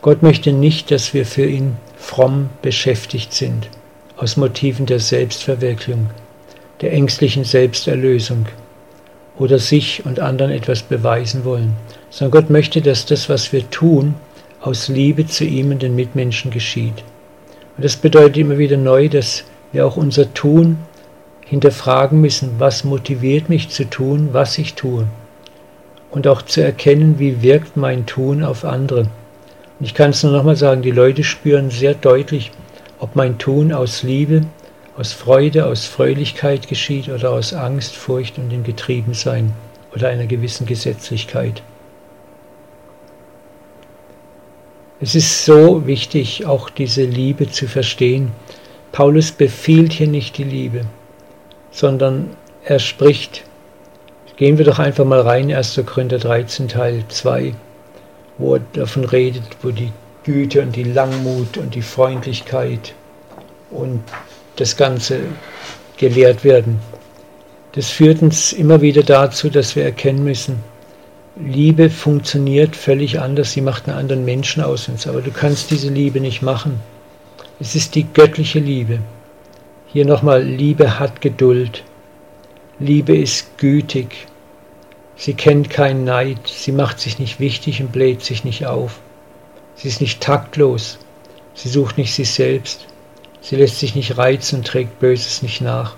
Gott 0.00 0.22
möchte 0.22 0.52
nicht, 0.52 0.90
dass 0.90 1.12
wir 1.12 1.26
für 1.26 1.44
ihn 1.44 1.76
fromm 1.96 2.48
beschäftigt 2.62 3.32
sind, 3.34 3.68
aus 4.16 4.36
Motiven 4.36 4.86
der 4.86 5.00
Selbstverwirklichung, 5.00 6.08
der 6.80 6.92
ängstlichen 6.92 7.44
Selbsterlösung 7.44 8.46
oder 9.38 9.58
sich 9.58 10.04
und 10.04 10.20
anderen 10.20 10.50
etwas 10.52 10.82
beweisen 10.82 11.44
wollen, 11.44 11.74
sondern 12.10 12.42
Gott 12.42 12.50
möchte, 12.50 12.80
dass 12.80 13.06
das, 13.06 13.28
was 13.28 13.52
wir 13.52 13.68
tun, 13.70 14.14
aus 14.60 14.88
Liebe 14.88 15.26
zu 15.26 15.44
ihm 15.44 15.70
und 15.70 15.82
den 15.82 15.96
Mitmenschen 15.96 16.50
geschieht. 16.50 17.04
Und 17.76 17.84
das 17.84 17.96
bedeutet 17.96 18.38
immer 18.38 18.58
wieder 18.58 18.76
neu, 18.76 19.08
dass 19.08 19.44
wir 19.72 19.86
auch 19.86 19.96
unser 19.96 20.32
Tun 20.32 20.78
hinterfragen 21.44 22.20
müssen, 22.20 22.52
was 22.58 22.84
motiviert 22.84 23.48
mich 23.48 23.68
zu 23.68 23.84
tun, 23.84 24.30
was 24.32 24.56
ich 24.58 24.74
tue. 24.74 25.06
Und 26.10 26.28
auch 26.28 26.42
zu 26.42 26.62
erkennen, 26.62 27.18
wie 27.18 27.42
wirkt 27.42 27.76
mein 27.76 28.06
Tun 28.06 28.44
auf 28.44 28.64
andere. 28.64 29.00
Und 29.00 29.86
ich 29.86 29.94
kann 29.94 30.10
es 30.10 30.22
nur 30.22 30.32
nochmal 30.32 30.56
sagen, 30.56 30.82
die 30.82 30.92
Leute 30.92 31.24
spüren 31.24 31.70
sehr 31.70 31.94
deutlich, 31.94 32.52
ob 33.00 33.16
mein 33.16 33.38
Tun 33.38 33.72
aus 33.72 34.04
Liebe, 34.04 34.42
aus 34.96 35.12
Freude, 35.12 35.66
aus 35.66 35.86
Fröhlichkeit 35.86 36.68
geschieht 36.68 37.08
oder 37.08 37.32
aus 37.32 37.52
Angst, 37.52 37.96
Furcht 37.96 38.38
und 38.38 38.50
dem 38.50 38.62
Getriebensein 38.62 39.52
oder 39.94 40.08
einer 40.08 40.26
gewissen 40.26 40.66
Gesetzlichkeit. 40.66 41.62
Es 45.00 45.14
ist 45.14 45.44
so 45.44 45.86
wichtig, 45.86 46.46
auch 46.46 46.70
diese 46.70 47.04
Liebe 47.04 47.50
zu 47.50 47.66
verstehen. 47.66 48.32
Paulus 48.92 49.32
befiehlt 49.32 49.92
hier 49.92 50.06
nicht 50.06 50.38
die 50.38 50.44
Liebe, 50.44 50.82
sondern 51.72 52.30
er 52.64 52.78
spricht. 52.78 53.44
Gehen 54.36 54.56
wir 54.58 54.64
doch 54.64 54.78
einfach 54.78 55.04
mal 55.04 55.20
rein, 55.20 55.52
1. 55.52 55.80
Korinther 55.84 56.18
13, 56.18 56.68
Teil 56.68 57.04
2, 57.08 57.54
wo 58.38 58.54
er 58.54 58.60
davon 58.72 59.04
redet, 59.04 59.44
wo 59.62 59.70
die 59.70 59.92
Güte 60.22 60.62
und 60.62 60.74
die 60.74 60.84
Langmut 60.84 61.58
und 61.58 61.74
die 61.74 61.82
Freundlichkeit 61.82 62.94
und 63.70 64.00
das 64.56 64.76
Ganze 64.76 65.20
gelehrt 65.96 66.44
werden. 66.44 66.80
Das 67.72 67.90
führt 67.90 68.22
uns 68.22 68.52
immer 68.52 68.80
wieder 68.80 69.02
dazu, 69.02 69.50
dass 69.50 69.74
wir 69.74 69.84
erkennen 69.84 70.22
müssen, 70.24 70.60
Liebe 71.36 71.90
funktioniert 71.90 72.76
völlig 72.76 73.18
anders, 73.18 73.50
sie 73.50 73.60
macht 73.60 73.88
einen 73.88 73.98
anderen 73.98 74.24
Menschen 74.24 74.62
aus 74.62 74.88
uns, 74.88 75.08
aber 75.08 75.20
du 75.20 75.32
kannst 75.32 75.72
diese 75.72 75.88
Liebe 75.88 76.20
nicht 76.20 76.42
machen. 76.42 76.78
Es 77.58 77.74
ist 77.74 77.96
die 77.96 78.04
göttliche 78.04 78.60
Liebe. 78.60 79.00
Hier 79.88 80.06
nochmal, 80.06 80.44
Liebe 80.44 81.00
hat 81.00 81.20
Geduld. 81.20 81.82
Liebe 82.78 83.16
ist 83.16 83.58
gütig. 83.58 84.28
Sie 85.16 85.34
kennt 85.34 85.70
keinen 85.70 86.04
Neid, 86.04 86.38
sie 86.46 86.70
macht 86.70 87.00
sich 87.00 87.18
nicht 87.18 87.40
wichtig 87.40 87.80
und 87.80 87.90
bläht 87.90 88.22
sich 88.22 88.44
nicht 88.44 88.66
auf. 88.66 89.00
Sie 89.74 89.88
ist 89.88 90.00
nicht 90.00 90.20
taktlos, 90.20 91.00
sie 91.54 91.68
sucht 91.68 91.98
nicht 91.98 92.14
sich 92.14 92.30
selbst, 92.30 92.86
sie 93.44 93.56
lässt 93.56 93.78
sich 93.78 93.94
nicht 93.94 94.16
reizen 94.16 94.56
und 94.56 94.66
trägt 94.66 94.98
Böses 94.98 95.42
nicht 95.42 95.60
nach. 95.60 95.96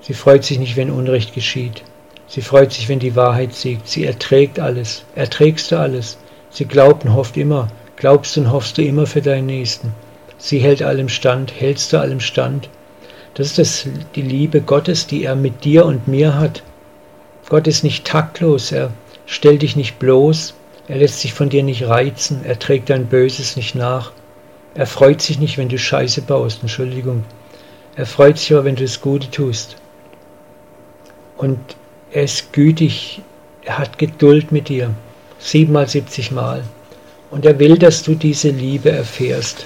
Sie 0.00 0.14
freut 0.14 0.42
sich 0.42 0.58
nicht, 0.58 0.76
wenn 0.76 0.90
Unrecht 0.90 1.32
geschieht. 1.32 1.84
Sie 2.26 2.42
freut 2.42 2.72
sich, 2.72 2.88
wenn 2.88 2.98
die 2.98 3.14
Wahrheit 3.14 3.54
siegt. 3.54 3.86
Sie 3.86 4.04
erträgt 4.04 4.58
alles. 4.58 5.04
Erträgst 5.14 5.70
du 5.70 5.78
alles? 5.78 6.18
Sie 6.50 6.64
glaubt 6.64 7.04
und 7.04 7.14
hofft 7.14 7.36
immer. 7.36 7.68
Glaubst 7.94 8.36
und 8.36 8.50
hoffst 8.50 8.76
du 8.76 8.82
immer 8.82 9.06
für 9.06 9.22
deinen 9.22 9.46
Nächsten. 9.46 9.94
Sie 10.38 10.58
hält 10.58 10.82
allem 10.82 11.08
stand. 11.08 11.52
Hältst 11.60 11.92
du 11.92 11.98
allem 11.98 12.18
stand? 12.18 12.68
Das 13.34 13.46
ist 13.46 13.58
das, 13.58 13.86
die 14.16 14.22
Liebe 14.22 14.60
Gottes, 14.60 15.06
die 15.06 15.22
er 15.22 15.36
mit 15.36 15.62
dir 15.62 15.86
und 15.86 16.08
mir 16.08 16.36
hat. 16.36 16.64
Gott 17.48 17.68
ist 17.68 17.84
nicht 17.84 18.04
taktlos. 18.04 18.72
Er 18.72 18.90
stellt 19.26 19.62
dich 19.62 19.76
nicht 19.76 20.00
bloß. 20.00 20.54
Er 20.88 20.96
lässt 20.96 21.20
sich 21.20 21.34
von 21.34 21.48
dir 21.48 21.62
nicht 21.62 21.86
reizen. 21.86 22.44
Er 22.44 22.58
trägt 22.58 22.90
dein 22.90 23.06
Böses 23.06 23.54
nicht 23.54 23.76
nach. 23.76 24.10
Er 24.74 24.86
freut 24.86 25.20
sich 25.20 25.38
nicht, 25.38 25.58
wenn 25.58 25.68
du 25.68 25.78
Scheiße 25.78 26.22
baust. 26.22 26.62
Entschuldigung. 26.62 27.24
Er 27.94 28.06
freut 28.06 28.38
sich 28.38 28.52
aber, 28.52 28.64
wenn 28.64 28.76
du 28.76 28.82
das 28.82 29.00
Gute 29.00 29.30
tust. 29.30 29.76
Und 31.36 31.58
er 32.10 32.24
ist 32.24 32.52
gütig, 32.52 33.20
er 33.64 33.78
hat 33.78 33.98
Geduld 33.98 34.52
mit 34.52 34.68
dir, 34.68 34.90
siebenmal, 35.38 35.88
siebzig 35.88 36.30
Mal. 36.30 36.62
Und 37.30 37.44
er 37.44 37.58
will, 37.58 37.78
dass 37.78 38.02
du 38.02 38.14
diese 38.14 38.50
Liebe 38.50 38.90
erfährst. 38.90 39.64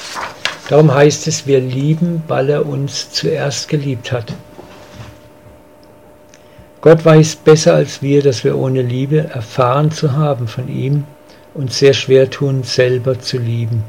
Darum 0.69 0.93
heißt 0.93 1.29
es, 1.29 1.47
wir 1.47 1.61
lieben, 1.61 2.23
weil 2.27 2.51
er 2.51 2.67
uns 2.67 3.11
zuerst 3.11 3.69
geliebt 3.69 4.11
hat. 4.11 4.33
Gott 6.81 7.05
weiß 7.05 7.37
besser 7.37 7.75
als 7.75 8.03
wir, 8.03 8.23
dass 8.23 8.45
wir 8.45 8.57
ohne 8.57 8.83
Liebe 8.83 9.19
erfahren 9.19 9.91
zu 9.91 10.13
haben 10.13 10.49
von 10.49 10.69
ihm 10.69 11.05
uns 11.55 11.79
sehr 11.79 11.95
schwer 11.95 12.29
tun, 12.29 12.63
selber 12.63 13.19
zu 13.19 13.39
lieben. 13.39 13.83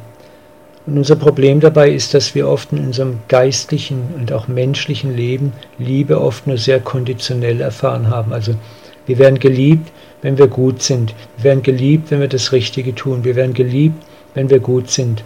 Und 0.87 0.97
unser 0.97 1.17
Problem 1.17 1.59
dabei 1.59 1.91
ist, 1.91 2.13
dass 2.13 2.33
wir 2.33 2.47
oft 2.47 2.71
in 2.71 2.79
unserem 2.79 3.19
geistlichen 3.27 4.03
und 4.17 4.31
auch 4.31 4.47
menschlichen 4.47 5.15
Leben 5.15 5.51
Liebe 5.77 6.21
oft 6.21 6.47
nur 6.47 6.57
sehr 6.57 6.79
konditionell 6.79 7.59
erfahren 7.59 8.09
haben. 8.09 8.31
Also 8.31 8.55
wir 9.05 9.19
werden 9.19 9.37
geliebt, 9.37 9.91
wenn 10.21 10.37
wir 10.37 10.47
gut 10.47 10.81
sind. 10.81 11.13
Wir 11.35 11.43
werden 11.43 11.61
geliebt, 11.61 12.09
wenn 12.09 12.21
wir 12.21 12.29
das 12.29 12.53
Richtige 12.53 12.95
tun. 12.95 13.25
Wir 13.25 13.35
werden 13.35 13.53
geliebt, 13.53 14.01
wenn 14.33 14.49
wir 14.49 14.59
gut 14.59 14.89
sind. 14.89 15.25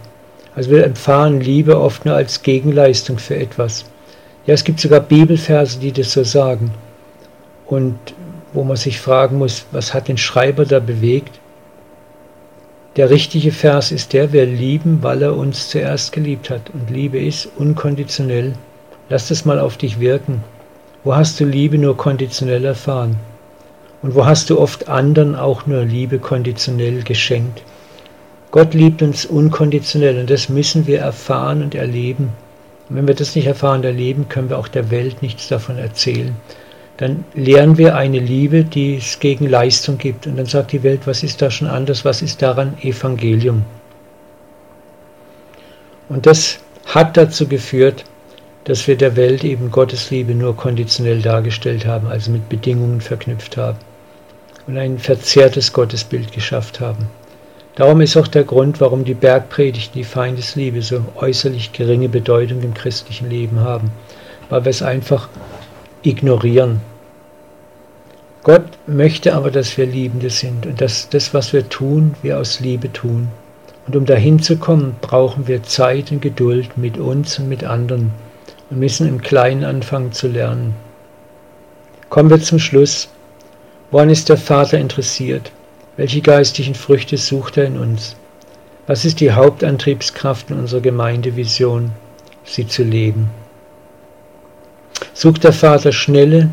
Also 0.56 0.70
wir 0.70 0.82
erfahren 0.84 1.40
Liebe 1.40 1.78
oft 1.78 2.04
nur 2.04 2.16
als 2.16 2.42
Gegenleistung 2.42 3.18
für 3.18 3.36
etwas. 3.36 3.84
Ja, 4.46 4.54
es 4.54 4.64
gibt 4.64 4.80
sogar 4.80 5.00
Bibelverse, 5.00 5.78
die 5.78 5.92
das 5.92 6.10
so 6.10 6.24
sagen. 6.24 6.72
Und 7.66 7.96
wo 8.52 8.64
man 8.64 8.76
sich 8.76 9.00
fragen 9.00 9.38
muss, 9.38 9.64
was 9.70 9.94
hat 9.94 10.08
den 10.08 10.18
Schreiber 10.18 10.64
da 10.66 10.80
bewegt? 10.80 11.38
Der 12.96 13.08
richtige 13.08 13.52
Vers 13.52 13.90
ist 13.90 14.12
der, 14.12 14.34
wir 14.34 14.44
lieben, 14.44 15.02
weil 15.02 15.22
er 15.22 15.34
uns 15.34 15.70
zuerst 15.70 16.12
geliebt 16.12 16.50
hat. 16.50 16.68
Und 16.74 16.90
Liebe 16.90 17.18
ist 17.18 17.48
unkonditionell. 17.56 18.52
Lass 19.08 19.28
das 19.28 19.46
mal 19.46 19.58
auf 19.58 19.78
dich 19.78 19.98
wirken. 19.98 20.44
Wo 21.02 21.16
hast 21.16 21.40
du 21.40 21.46
Liebe 21.46 21.78
nur 21.78 21.96
konditionell 21.96 22.66
erfahren? 22.66 23.16
Und 24.02 24.14
wo 24.14 24.26
hast 24.26 24.50
du 24.50 24.60
oft 24.60 24.88
anderen 24.88 25.34
auch 25.34 25.66
nur 25.66 25.84
Liebe 25.84 26.18
konditionell 26.18 27.02
geschenkt? 27.02 27.62
Gott 28.50 28.74
liebt 28.74 29.00
uns 29.00 29.24
unkonditionell 29.24 30.18
und 30.18 30.28
das 30.28 30.50
müssen 30.50 30.86
wir 30.86 30.98
erfahren 30.98 31.62
und 31.62 31.74
erleben. 31.74 32.28
Und 32.90 32.96
wenn 32.96 33.08
wir 33.08 33.14
das 33.14 33.34
nicht 33.34 33.46
erfahren 33.46 33.78
und 33.78 33.86
erleben, 33.86 34.28
können 34.28 34.50
wir 34.50 34.58
auch 34.58 34.68
der 34.68 34.90
Welt 34.90 35.22
nichts 35.22 35.48
davon 35.48 35.78
erzählen. 35.78 36.36
Dann 36.98 37.24
lernen 37.34 37.78
wir 37.78 37.96
eine 37.96 38.18
Liebe, 38.18 38.64
die 38.64 38.96
es 38.96 39.18
gegen 39.18 39.48
Leistung 39.48 39.98
gibt. 39.98 40.26
Und 40.26 40.36
dann 40.36 40.46
sagt 40.46 40.72
die 40.72 40.82
Welt, 40.82 41.00
was 41.06 41.22
ist 41.22 41.40
da 41.42 41.50
schon 41.50 41.68
anders? 41.68 42.04
Was 42.04 42.22
ist 42.22 42.42
daran 42.42 42.76
Evangelium? 42.82 43.64
Und 46.08 46.26
das 46.26 46.58
hat 46.86 47.16
dazu 47.16 47.48
geführt, 47.48 48.04
dass 48.64 48.86
wir 48.86 48.96
der 48.96 49.16
Welt 49.16 49.44
eben 49.44 49.70
Gottes 49.70 50.10
Liebe 50.10 50.34
nur 50.34 50.56
konditionell 50.56 51.20
dargestellt 51.22 51.86
haben, 51.86 52.06
also 52.06 52.30
mit 52.30 52.48
Bedingungen 52.48 53.00
verknüpft 53.00 53.56
haben 53.56 53.78
und 54.66 54.78
ein 54.78 54.98
verzerrtes 54.98 55.72
Gottesbild 55.72 56.32
geschafft 56.32 56.80
haben. 56.80 57.08
Darum 57.74 58.00
ist 58.02 58.16
auch 58.16 58.28
der 58.28 58.44
Grund, 58.44 58.80
warum 58.80 59.04
die 59.04 59.14
Bergpredigten 59.14 59.94
die 59.94 60.04
Feindesliebe 60.04 60.82
so 60.82 61.02
äußerlich 61.16 61.72
geringe 61.72 62.08
Bedeutung 62.08 62.62
im 62.62 62.74
christlichen 62.74 63.30
Leben 63.30 63.60
haben, 63.60 63.90
weil 64.50 64.64
wir 64.64 64.70
es 64.70 64.82
einfach 64.82 65.28
ignorieren. 66.02 66.80
Gott 68.42 68.64
möchte 68.86 69.34
aber, 69.34 69.50
dass 69.50 69.76
wir 69.76 69.86
Liebende 69.86 70.30
sind 70.30 70.66
und 70.66 70.80
dass 70.80 71.08
das, 71.08 71.32
was 71.32 71.52
wir 71.52 71.68
tun, 71.68 72.14
wir 72.22 72.38
aus 72.38 72.58
Liebe 72.58 72.92
tun. 72.92 73.28
Und 73.86 73.96
um 73.96 74.04
dahin 74.04 74.40
zu 74.40 74.56
kommen, 74.56 74.96
brauchen 75.00 75.46
wir 75.46 75.62
Zeit 75.62 76.10
und 76.10 76.22
Geduld 76.22 76.76
mit 76.76 76.98
uns 76.98 77.38
und 77.38 77.48
mit 77.48 77.64
anderen 77.64 78.10
und 78.70 78.78
müssen 78.78 79.06
im 79.06 79.20
Kleinen 79.20 79.64
anfangen 79.64 80.12
zu 80.12 80.28
lernen. 80.28 80.74
Kommen 82.08 82.30
wir 82.30 82.40
zum 82.40 82.58
Schluss. 82.58 83.08
Woran 83.90 84.10
ist 84.10 84.28
der 84.28 84.38
Vater 84.38 84.78
interessiert? 84.78 85.52
Welche 85.96 86.20
geistigen 86.20 86.74
Früchte 86.74 87.16
sucht 87.18 87.58
er 87.58 87.66
in 87.66 87.78
uns? 87.78 88.16
Was 88.86 89.04
ist 89.04 89.20
die 89.20 89.32
Hauptantriebskraft 89.32 90.50
in 90.50 90.58
unserer 90.58 90.80
Gemeindevision, 90.80 91.92
sie 92.44 92.66
zu 92.66 92.82
leben? 92.82 93.30
Sucht 95.14 95.44
der 95.44 95.52
Vater 95.52 95.92
schnelle, 95.92 96.50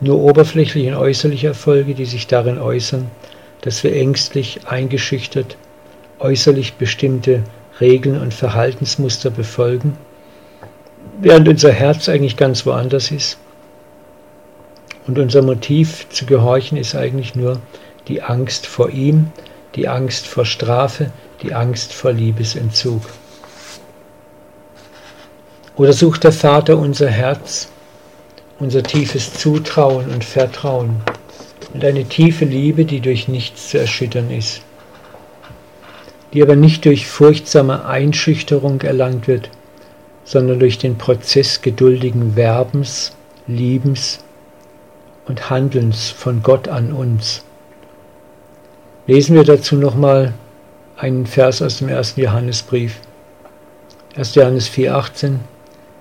nur 0.00 0.18
oberflächliche 0.18 0.90
und 0.90 1.02
äußerliche 1.02 1.48
Erfolge, 1.48 1.94
die 1.94 2.06
sich 2.06 2.26
darin 2.26 2.58
äußern, 2.58 3.10
dass 3.62 3.84
wir 3.84 3.94
ängstlich, 3.94 4.60
eingeschüchtert, 4.66 5.56
äußerlich 6.18 6.74
bestimmte 6.74 7.42
Regeln 7.80 8.20
und 8.20 8.34
Verhaltensmuster 8.34 9.30
befolgen, 9.30 9.96
während 11.20 11.48
unser 11.48 11.72
Herz 11.72 12.08
eigentlich 12.08 12.36
ganz 12.36 12.64
woanders 12.66 13.10
ist. 13.10 13.38
Und 15.06 15.18
unser 15.18 15.42
Motiv 15.42 16.08
zu 16.10 16.26
gehorchen 16.26 16.78
ist 16.78 16.94
eigentlich 16.94 17.34
nur 17.34 17.60
die 18.08 18.22
Angst 18.22 18.66
vor 18.66 18.90
ihm, 18.90 19.32
die 19.74 19.88
Angst 19.88 20.26
vor 20.26 20.44
Strafe, 20.44 21.10
die 21.42 21.54
Angst 21.54 21.92
vor 21.92 22.12
Liebesentzug. 22.12 23.02
Oder 25.80 25.92
sucht 25.92 26.24
der 26.24 26.32
Vater 26.32 26.76
unser 26.76 27.08
Herz, 27.08 27.68
unser 28.58 28.82
tiefes 28.82 29.32
Zutrauen 29.32 30.10
und 30.10 30.24
Vertrauen 30.24 30.96
und 31.72 31.84
eine 31.84 32.04
tiefe 32.04 32.44
Liebe, 32.44 32.84
die 32.84 33.00
durch 33.00 33.28
nichts 33.28 33.70
zu 33.70 33.78
erschüttern 33.78 34.30
ist 34.30 34.60
die 36.32 36.42
aber 36.42 36.56
nicht 36.56 36.84
durch 36.84 37.06
furchtsame 37.06 37.84
Einschüchterung 37.86 38.80
erlangt 38.82 39.26
wird, 39.26 39.50
sondern 40.24 40.60
durch 40.60 40.78
den 40.78 40.96
Prozess 40.96 41.60
geduldigen 41.60 42.36
Werbens, 42.36 43.12
Liebens 43.46 44.20
und 45.26 45.50
Handelns 45.50 46.10
von 46.10 46.42
Gott 46.42 46.68
an 46.68 46.92
uns. 46.92 47.42
Lesen 49.06 49.34
wir 49.34 49.44
dazu 49.44 49.76
nochmal 49.76 50.34
einen 50.96 51.26
Vers 51.26 51.62
aus 51.62 51.78
dem 51.78 51.88
ersten 51.88 52.20
Johannesbrief. 52.20 53.00
1. 54.16 54.34
Johannes 54.36 54.68
4,18 54.70 55.36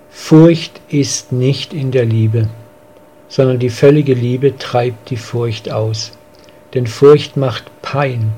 Furcht 0.10 0.82
ist 0.90 1.32
nicht 1.32 1.74
in 1.74 1.92
der 1.92 2.06
Liebe, 2.06 2.50
sondern 3.28 3.60
die 3.60 3.70
völlige 3.70 4.14
Liebe 4.14 4.58
treibt 4.58 5.10
die 5.10 5.18
Furcht 5.18 5.72
aus. 5.72 6.12
Denn 6.74 6.88
Furcht 6.88 7.38
macht 7.38 7.66
Pein. 7.82 8.32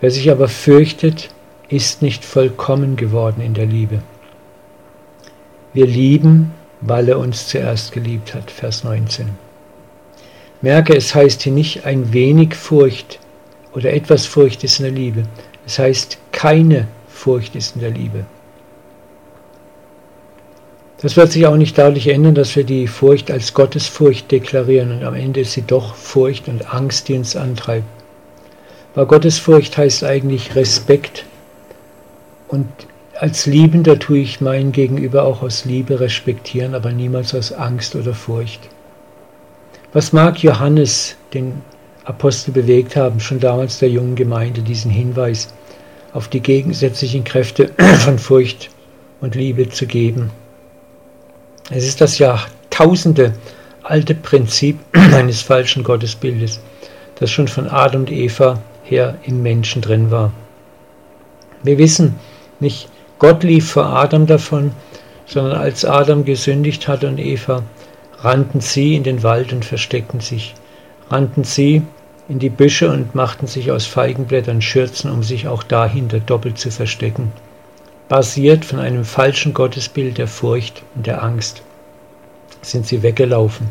Wer 0.00 0.10
sich 0.10 0.30
aber 0.30 0.48
fürchtet, 0.48 1.30
ist 1.68 2.02
nicht 2.02 2.24
vollkommen 2.24 2.96
geworden 2.96 3.40
in 3.40 3.54
der 3.54 3.66
Liebe. 3.66 4.02
Wir 5.72 5.86
lieben, 5.86 6.52
weil 6.80 7.08
er 7.08 7.18
uns 7.18 7.48
zuerst 7.48 7.92
geliebt 7.92 8.34
hat. 8.34 8.50
Vers 8.50 8.84
19. 8.84 9.30
Merke, 10.60 10.94
es 10.96 11.14
heißt 11.14 11.42
hier 11.42 11.52
nicht 11.52 11.84
ein 11.84 12.12
wenig 12.12 12.54
Furcht 12.54 13.18
oder 13.72 13.92
etwas 13.92 14.26
Furcht 14.26 14.62
ist 14.64 14.78
in 14.78 14.84
der 14.84 14.94
Liebe. 14.94 15.22
Es 15.66 15.78
heißt 15.78 16.18
keine 16.32 16.86
Furcht 17.08 17.56
ist 17.56 17.74
in 17.74 17.80
der 17.80 17.90
Liebe. 17.90 18.24
Das 21.04 21.18
wird 21.18 21.32
sich 21.32 21.46
auch 21.46 21.58
nicht 21.58 21.76
dadurch 21.76 22.06
ändern, 22.06 22.34
dass 22.34 22.56
wir 22.56 22.64
die 22.64 22.86
Furcht 22.86 23.30
als 23.30 23.52
Gottesfurcht 23.52 24.32
deklarieren 24.32 24.90
und 24.90 25.04
am 25.04 25.12
Ende 25.12 25.40
ist 25.40 25.52
sie 25.52 25.60
doch 25.60 25.94
Furcht 25.96 26.48
und 26.48 26.72
Angst, 26.72 27.08
die 27.08 27.14
uns 27.14 27.36
antreibt. 27.36 27.84
Weil 28.94 29.04
Gottesfurcht 29.04 29.76
heißt 29.76 30.02
eigentlich 30.02 30.56
Respekt. 30.56 31.26
Und 32.48 32.66
als 33.20 33.44
Liebender 33.44 33.98
tue 33.98 34.20
ich 34.20 34.40
meinen 34.40 34.72
Gegenüber 34.72 35.24
auch 35.24 35.42
aus 35.42 35.66
Liebe 35.66 36.00
respektieren, 36.00 36.74
aber 36.74 36.90
niemals 36.90 37.34
aus 37.34 37.52
Angst 37.52 37.94
oder 37.96 38.14
Furcht. 38.14 38.60
Was 39.92 40.14
mag 40.14 40.42
Johannes, 40.42 41.16
den 41.34 41.60
Apostel, 42.04 42.52
bewegt 42.52 42.96
haben, 42.96 43.20
schon 43.20 43.40
damals 43.40 43.78
der 43.78 43.90
jungen 43.90 44.14
Gemeinde, 44.14 44.62
diesen 44.62 44.90
Hinweis 44.90 45.52
auf 46.14 46.28
die 46.28 46.40
gegensätzlichen 46.40 47.24
Kräfte 47.24 47.74
von 47.98 48.18
Furcht 48.18 48.70
und 49.20 49.34
Liebe 49.34 49.68
zu 49.68 49.86
geben? 49.86 50.30
Es 51.70 51.86
ist 51.86 52.00
das 52.00 52.18
Jahrtausende 52.18 53.34
alte 53.82 54.14
Prinzip 54.14 54.78
eines 54.92 55.40
falschen 55.40 55.82
Gottesbildes, 55.82 56.60
das 57.18 57.30
schon 57.30 57.48
von 57.48 57.68
Adam 57.68 58.02
und 58.02 58.12
Eva 58.12 58.60
her 58.82 59.16
im 59.24 59.42
Menschen 59.42 59.80
drin 59.80 60.10
war. 60.10 60.32
Wir 61.62 61.78
wissen 61.78 62.16
nicht, 62.60 62.88
Gott 63.18 63.42
lief 63.42 63.70
vor 63.70 63.86
Adam 63.86 64.26
davon, 64.26 64.72
sondern 65.26 65.56
als 65.58 65.86
Adam 65.86 66.26
gesündigt 66.26 66.86
hatte 66.86 67.08
und 67.08 67.18
Eva, 67.18 67.62
rannten 68.18 68.60
sie 68.60 68.94
in 68.94 69.02
den 69.02 69.22
Wald 69.22 69.52
und 69.52 69.64
versteckten 69.64 70.20
sich, 70.20 70.54
rannten 71.10 71.44
sie 71.44 71.82
in 72.28 72.38
die 72.38 72.50
Büsche 72.50 72.90
und 72.90 73.14
machten 73.14 73.46
sich 73.46 73.70
aus 73.70 73.86
Feigenblättern 73.86 74.60
Schürzen, 74.60 75.10
um 75.10 75.22
sich 75.22 75.48
auch 75.48 75.62
dahinter 75.62 76.20
doppelt 76.20 76.58
zu 76.58 76.70
verstecken, 76.70 77.32
basiert 78.08 78.64
von 78.64 78.78
einem 78.78 79.04
falschen 79.04 79.54
Gottesbild 79.54 80.18
der 80.18 80.28
Furcht 80.28 80.82
und 80.94 81.06
der 81.06 81.22
Angst. 81.22 81.62
Sind 82.60 82.86
sie 82.86 83.02
weggelaufen, 83.02 83.68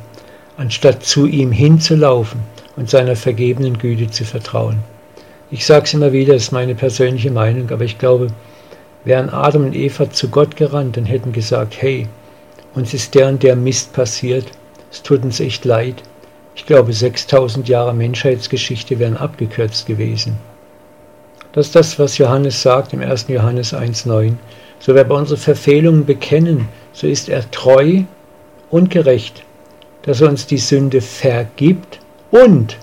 anstatt 0.58 1.04
zu 1.04 1.28
ihm 1.28 1.52
hinzulaufen 1.52 2.42
und 2.76 2.90
seiner 2.90 3.16
vergebenen 3.16 3.78
Güte 3.78 4.10
zu 4.10 4.26
vertrauen. 4.26 4.80
Ich 5.52 5.66
sage 5.66 5.86
es 5.86 5.94
immer 5.94 6.12
wieder, 6.14 6.34
das 6.34 6.44
ist 6.44 6.52
meine 6.52 6.74
persönliche 6.74 7.30
Meinung, 7.30 7.70
aber 7.70 7.84
ich 7.84 8.00
glaube, 8.00 8.28
wären 9.06 9.30
Adam 9.30 9.66
und 9.66 9.76
Eva 9.76 10.10
zu 10.10 10.30
Gott 10.30 10.56
gerannt 10.56 10.98
und 10.98 11.06
hätten 11.06 11.32
gesagt, 11.32 11.80
hey, 11.80 12.08
uns 12.74 12.94
ist 12.94 13.14
der 13.14 13.28
und 13.28 13.44
der 13.44 13.56
Mist 13.56 13.94
passiert, 13.94 14.46
es 14.92 15.04
tut 15.04 15.24
uns 15.24 15.40
echt 15.40 15.66
leid. 15.66 16.02
Ich 16.56 16.66
glaube, 16.66 16.94
6000 16.94 17.68
Jahre 17.68 17.94
Menschheitsgeschichte 17.94 18.98
wären 18.98 19.18
abgekürzt 19.18 19.86
gewesen. 19.86 20.38
Das 21.54 21.68
ist 21.68 21.76
das, 21.76 22.00
was 22.00 22.18
Johannes 22.18 22.62
sagt 22.62 22.94
im 22.94 23.02
1. 23.02 23.28
Johannes 23.28 23.74
1.9. 23.74 24.34
So 24.80 24.96
wer 24.96 25.04
bei 25.04 25.16
unsere 25.16 25.38
Verfehlungen 25.38 26.06
bekennen, 26.06 26.68
so 26.94 27.08
ist 27.08 27.30
er 27.30 27.50
treu 27.52 28.02
und 28.72 28.90
gerecht, 28.90 29.44
dass 30.02 30.22
er 30.22 30.30
uns 30.30 30.48
die 30.48 30.58
Sünde 30.58 31.00
vergibt 31.00 32.00
und 32.32 32.78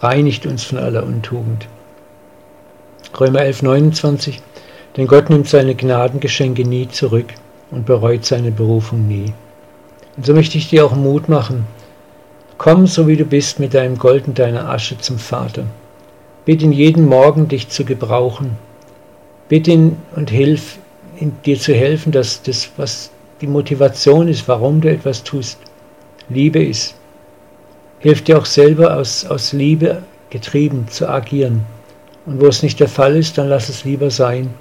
reinigt 0.00 0.46
uns 0.46 0.62
von 0.62 0.78
aller 0.78 1.02
Untugend. 1.02 1.66
Römer 3.18 3.40
11, 3.40 3.62
29. 3.62 4.40
Denn 4.96 5.08
Gott 5.08 5.28
nimmt 5.28 5.48
seine 5.48 5.74
Gnadengeschenke 5.74 6.62
nie 6.62 6.88
zurück 6.88 7.34
und 7.72 7.84
bereut 7.84 8.24
seine 8.24 8.52
Berufung 8.52 9.08
nie. 9.08 9.34
Und 10.16 10.24
so 10.24 10.34
möchte 10.34 10.56
ich 10.56 10.70
dir 10.70 10.86
auch 10.86 10.94
Mut 10.94 11.28
machen. 11.28 11.66
Komm, 12.58 12.86
so 12.86 13.08
wie 13.08 13.16
du 13.16 13.24
bist, 13.24 13.58
mit 13.58 13.74
deinem 13.74 13.98
Gold 13.98 14.28
und 14.28 14.38
deiner 14.38 14.68
Asche 14.68 14.96
zum 14.98 15.18
Vater. 15.18 15.64
Bitte 16.44 16.64
ihn 16.64 16.72
jeden 16.72 17.06
Morgen, 17.06 17.48
dich 17.48 17.68
zu 17.68 17.84
gebrauchen. 17.84 18.58
Bitte 19.48 19.70
ihn 19.70 19.96
und 20.14 20.30
hilf, 20.30 20.78
dir 21.44 21.58
zu 21.58 21.74
helfen, 21.74 22.12
dass 22.12 22.42
das, 22.42 22.70
was 22.76 23.10
die 23.40 23.46
Motivation 23.46 24.28
ist, 24.28 24.46
warum 24.48 24.80
du 24.80 24.90
etwas 24.90 25.22
tust, 25.22 25.58
Liebe 26.28 26.62
ist. 26.62 26.94
Hilf 27.98 28.22
dir 28.22 28.38
auch 28.38 28.46
selber 28.46 28.96
aus, 28.96 29.24
aus 29.24 29.52
Liebe 29.52 30.02
getrieben 30.30 30.88
zu 30.88 31.08
agieren. 31.08 31.64
Und 32.26 32.40
wo 32.40 32.46
es 32.46 32.62
nicht 32.62 32.80
der 32.80 32.88
Fall 32.88 33.16
ist, 33.16 33.38
dann 33.38 33.48
lass 33.48 33.68
es 33.68 33.84
lieber 33.84 34.10
sein. 34.10 34.52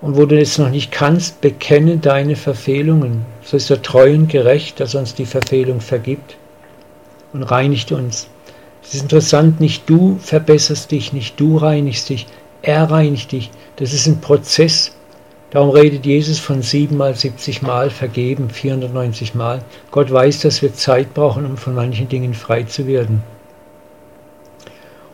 Und 0.00 0.16
wo 0.16 0.26
du 0.26 0.38
es 0.38 0.58
noch 0.58 0.70
nicht 0.70 0.92
kannst, 0.92 1.40
bekenne 1.40 1.96
deine 1.96 2.36
Verfehlungen. 2.36 3.24
So 3.42 3.56
ist 3.56 3.70
er 3.70 3.82
treu 3.82 4.14
und 4.14 4.28
gerecht, 4.28 4.80
dass 4.80 4.94
er 4.94 5.00
uns 5.00 5.14
die 5.14 5.26
Verfehlung 5.26 5.80
vergibt 5.80 6.36
und 7.32 7.42
reinigt 7.42 7.90
uns. 7.90 8.28
Es 8.88 8.94
ist 8.94 9.02
interessant, 9.02 9.60
nicht 9.60 9.90
du 9.90 10.16
verbesserst 10.18 10.90
dich, 10.90 11.12
nicht 11.12 11.38
du 11.38 11.58
reinigst 11.58 12.08
dich, 12.08 12.26
Er 12.62 12.90
reinigt 12.90 13.32
dich. 13.32 13.50
Das 13.76 13.92
ist 13.92 14.06
ein 14.06 14.22
Prozess. 14.22 14.92
Darum 15.50 15.68
redet 15.68 16.06
Jesus 16.06 16.38
von 16.38 16.62
siebenmal, 16.62 17.14
siebzig 17.14 17.60
Mal 17.60 17.90
vergeben, 17.90 18.48
490 18.48 19.34
Mal. 19.34 19.60
Gott 19.90 20.10
weiß, 20.10 20.40
dass 20.40 20.62
wir 20.62 20.72
Zeit 20.72 21.12
brauchen, 21.12 21.44
um 21.44 21.58
von 21.58 21.74
manchen 21.74 22.08
Dingen 22.08 22.32
frei 22.32 22.62
zu 22.62 22.86
werden. 22.86 23.22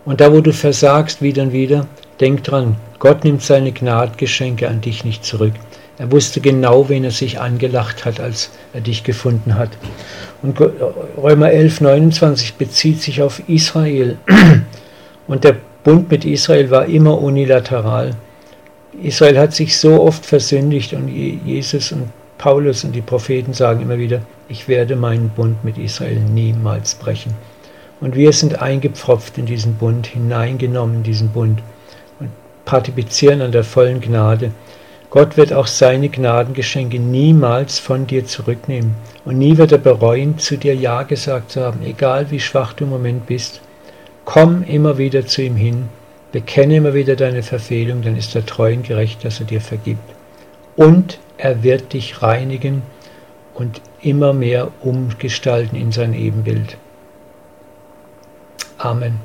Und 0.04 0.20
da, 0.20 0.32
wo 0.32 0.40
du 0.40 0.52
versagst, 0.52 1.20
wieder 1.20 1.42
und 1.42 1.52
wieder, 1.52 1.88
denk 2.20 2.44
dran, 2.44 2.76
Gott 3.00 3.24
nimmt 3.24 3.42
seine 3.42 3.72
Gnadgeschenke 3.72 4.68
an 4.68 4.82
dich 4.82 5.04
nicht 5.04 5.24
zurück. 5.24 5.54
Er 5.98 6.10
wusste 6.10 6.40
genau, 6.40 6.88
wen 6.88 7.04
er 7.04 7.10
sich 7.10 7.40
angelacht 7.40 8.04
hat, 8.04 8.18
als 8.20 8.50
er 8.72 8.80
dich 8.80 9.04
gefunden 9.04 9.54
hat. 9.54 9.70
Und 10.42 10.60
Römer 10.60 11.50
11, 11.50 11.80
29 11.80 12.54
bezieht 12.54 13.00
sich 13.00 13.22
auf 13.22 13.42
Israel. 13.48 14.18
Und 15.26 15.44
der 15.44 15.56
Bund 15.84 16.10
mit 16.10 16.24
Israel 16.24 16.70
war 16.70 16.86
immer 16.86 17.20
unilateral. 17.20 18.16
Israel 19.02 19.38
hat 19.38 19.54
sich 19.54 19.78
so 19.78 20.02
oft 20.02 20.24
versündigt 20.24 20.92
und 20.92 21.08
Jesus 21.08 21.92
und 21.92 22.10
Paulus 22.38 22.84
und 22.84 22.92
die 22.92 23.02
Propheten 23.02 23.52
sagen 23.52 23.82
immer 23.82 23.98
wieder, 23.98 24.20
ich 24.48 24.68
werde 24.68 24.96
meinen 24.96 25.30
Bund 25.30 25.64
mit 25.64 25.78
Israel 25.78 26.20
niemals 26.20 26.94
brechen. 26.94 27.34
Und 28.00 28.14
wir 28.14 28.32
sind 28.32 28.60
eingepfropft 28.60 29.38
in 29.38 29.46
diesen 29.46 29.74
Bund, 29.74 30.06
hineingenommen 30.06 30.96
in 30.96 31.02
diesen 31.02 31.30
Bund 31.30 31.60
und 32.20 32.30
partizipieren 32.64 33.40
an 33.40 33.52
der 33.52 33.64
vollen 33.64 34.00
Gnade. 34.00 34.52
Gott 35.10 35.36
wird 35.36 35.52
auch 35.52 35.66
seine 35.66 36.08
Gnadengeschenke 36.08 36.98
niemals 36.98 37.78
von 37.78 38.06
dir 38.06 38.26
zurücknehmen. 38.26 38.94
Und 39.24 39.38
nie 39.38 39.56
wird 39.56 39.72
er 39.72 39.78
bereuen, 39.78 40.38
zu 40.38 40.56
dir 40.56 40.74
Ja 40.74 41.04
gesagt 41.04 41.52
zu 41.52 41.62
haben, 41.62 41.82
egal 41.84 42.30
wie 42.30 42.40
schwach 42.40 42.72
du 42.72 42.84
im 42.84 42.90
Moment 42.90 43.26
bist. 43.26 43.60
Komm 44.24 44.62
immer 44.64 44.98
wieder 44.98 45.26
zu 45.26 45.42
ihm 45.42 45.56
hin 45.56 45.88
Bekenne 46.34 46.78
immer 46.78 46.94
wieder 46.94 47.14
deine 47.14 47.44
Verfehlung, 47.44 48.02
dann 48.02 48.16
ist 48.16 48.34
er 48.34 48.44
treu 48.44 48.72
und 48.72 48.84
gerecht, 48.84 49.24
dass 49.24 49.38
er 49.38 49.46
dir 49.46 49.60
vergibt. 49.60 50.02
Und 50.74 51.20
er 51.36 51.62
wird 51.62 51.92
dich 51.92 52.22
reinigen 52.22 52.82
und 53.54 53.80
immer 54.00 54.32
mehr 54.32 54.72
umgestalten 54.80 55.76
in 55.76 55.92
sein 55.92 56.12
Ebenbild. 56.12 56.76
Amen. 58.78 59.20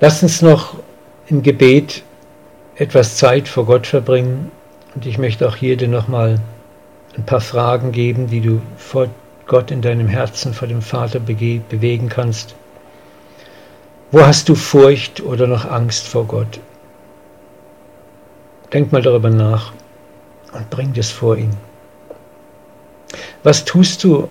Lass 0.00 0.22
uns 0.22 0.40
noch 0.40 0.78
im 1.26 1.42
Gebet 1.42 2.04
etwas 2.76 3.16
Zeit 3.16 3.48
vor 3.48 3.66
Gott 3.66 3.86
verbringen 3.86 4.50
und 4.94 5.06
ich 5.06 5.18
möchte 5.18 5.48
auch 5.48 5.56
hier 5.56 5.76
dir 5.76 5.88
nochmal 5.88 6.40
ein 7.16 7.24
paar 7.24 7.40
Fragen 7.40 7.92
geben, 7.92 8.26
die 8.26 8.40
du 8.40 8.60
vor 8.76 9.08
Gott 9.46 9.70
in 9.70 9.82
deinem 9.82 10.08
Herzen, 10.08 10.54
vor 10.54 10.66
dem 10.68 10.82
Vater 10.82 11.20
bewegen 11.20 12.08
kannst. 12.08 12.54
Wo 14.10 14.24
hast 14.24 14.48
du 14.48 14.54
Furcht 14.54 15.20
oder 15.20 15.46
noch 15.46 15.64
Angst 15.70 16.06
vor 16.08 16.24
Gott? 16.24 16.60
Denk 18.72 18.92
mal 18.92 19.02
darüber 19.02 19.30
nach 19.30 19.72
und 20.52 20.70
bring 20.70 20.92
das 20.94 21.10
vor 21.10 21.36
ihn. 21.36 21.54
Was 23.42 23.64
tust 23.64 24.02
du 24.02 24.28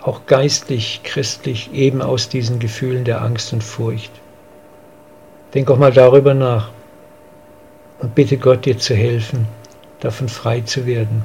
auch 0.00 0.26
geistlich, 0.26 1.00
christlich, 1.02 1.72
eben 1.72 2.00
aus 2.00 2.28
diesen 2.28 2.58
Gefühlen 2.58 3.04
der 3.04 3.22
Angst 3.22 3.52
und 3.52 3.64
Furcht? 3.64 4.12
Denk 5.52 5.70
auch 5.70 5.78
mal 5.78 5.92
darüber 5.92 6.34
nach 6.34 6.70
und 8.04 8.14
bitte 8.14 8.36
Gott 8.36 8.66
dir 8.66 8.76
zu 8.76 8.94
helfen, 8.94 9.48
davon 10.00 10.28
frei 10.28 10.60
zu 10.60 10.84
werden. 10.84 11.24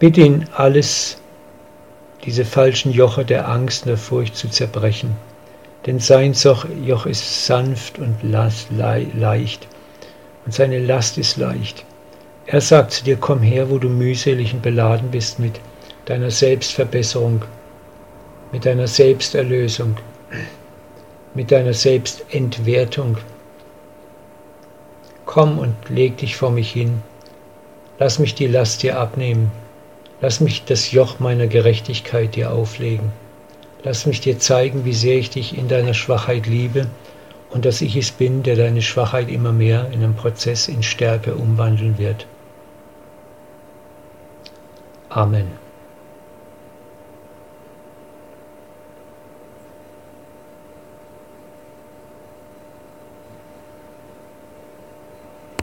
Bitte 0.00 0.22
ihn 0.22 0.46
alles 0.56 1.18
diese 2.24 2.44
falschen 2.44 2.90
Joche 2.90 3.24
der 3.24 3.48
Angst 3.48 3.84
und 3.84 3.90
der 3.90 3.96
Furcht 3.96 4.34
zu 4.34 4.48
zerbrechen. 4.48 5.16
Denn 5.86 6.00
sein 6.00 6.34
Joch 6.84 7.06
ist 7.06 7.46
sanft 7.46 8.00
und 8.00 8.24
leicht 8.24 9.68
und 10.44 10.52
seine 10.52 10.80
Last 10.80 11.16
ist 11.16 11.36
leicht. 11.36 11.84
Er 12.46 12.60
sagt 12.60 12.90
zu 12.90 13.04
dir, 13.04 13.16
komm 13.16 13.40
her, 13.40 13.70
wo 13.70 13.78
du 13.78 13.88
mühselig 13.88 14.52
und 14.52 14.62
beladen 14.62 15.12
bist 15.12 15.38
mit 15.38 15.60
deiner 16.06 16.32
Selbstverbesserung, 16.32 17.42
mit 18.50 18.66
deiner 18.66 18.88
Selbsterlösung, 18.88 19.96
mit 21.34 21.52
deiner 21.52 21.72
Selbstentwertung. 21.72 23.16
Komm 25.26 25.58
und 25.58 25.74
leg 25.88 26.16
dich 26.18 26.36
vor 26.36 26.50
mich 26.50 26.72
hin. 26.72 27.02
Lass 27.98 28.18
mich 28.18 28.34
die 28.34 28.46
Last 28.46 28.82
dir 28.82 28.98
abnehmen. 28.98 29.50
Lass 30.20 30.40
mich 30.40 30.64
das 30.64 30.90
Joch 30.90 31.18
meiner 31.18 31.46
Gerechtigkeit 31.46 32.34
dir 32.34 32.52
auflegen. 32.52 33.12
Lass 33.82 34.06
mich 34.06 34.20
dir 34.20 34.38
zeigen, 34.38 34.84
wie 34.84 34.94
sehr 34.94 35.18
ich 35.18 35.30
dich 35.30 35.56
in 35.56 35.68
deiner 35.68 35.94
Schwachheit 35.94 36.46
liebe 36.46 36.86
und 37.50 37.64
dass 37.64 37.82
ich 37.82 37.96
es 37.96 38.10
bin, 38.10 38.42
der 38.42 38.56
deine 38.56 38.82
Schwachheit 38.82 39.28
immer 39.28 39.52
mehr 39.52 39.88
in 39.92 40.02
einem 40.02 40.14
Prozess 40.14 40.68
in 40.68 40.82
Stärke 40.82 41.34
umwandeln 41.34 41.98
wird. 41.98 42.26
Amen. 45.10 45.63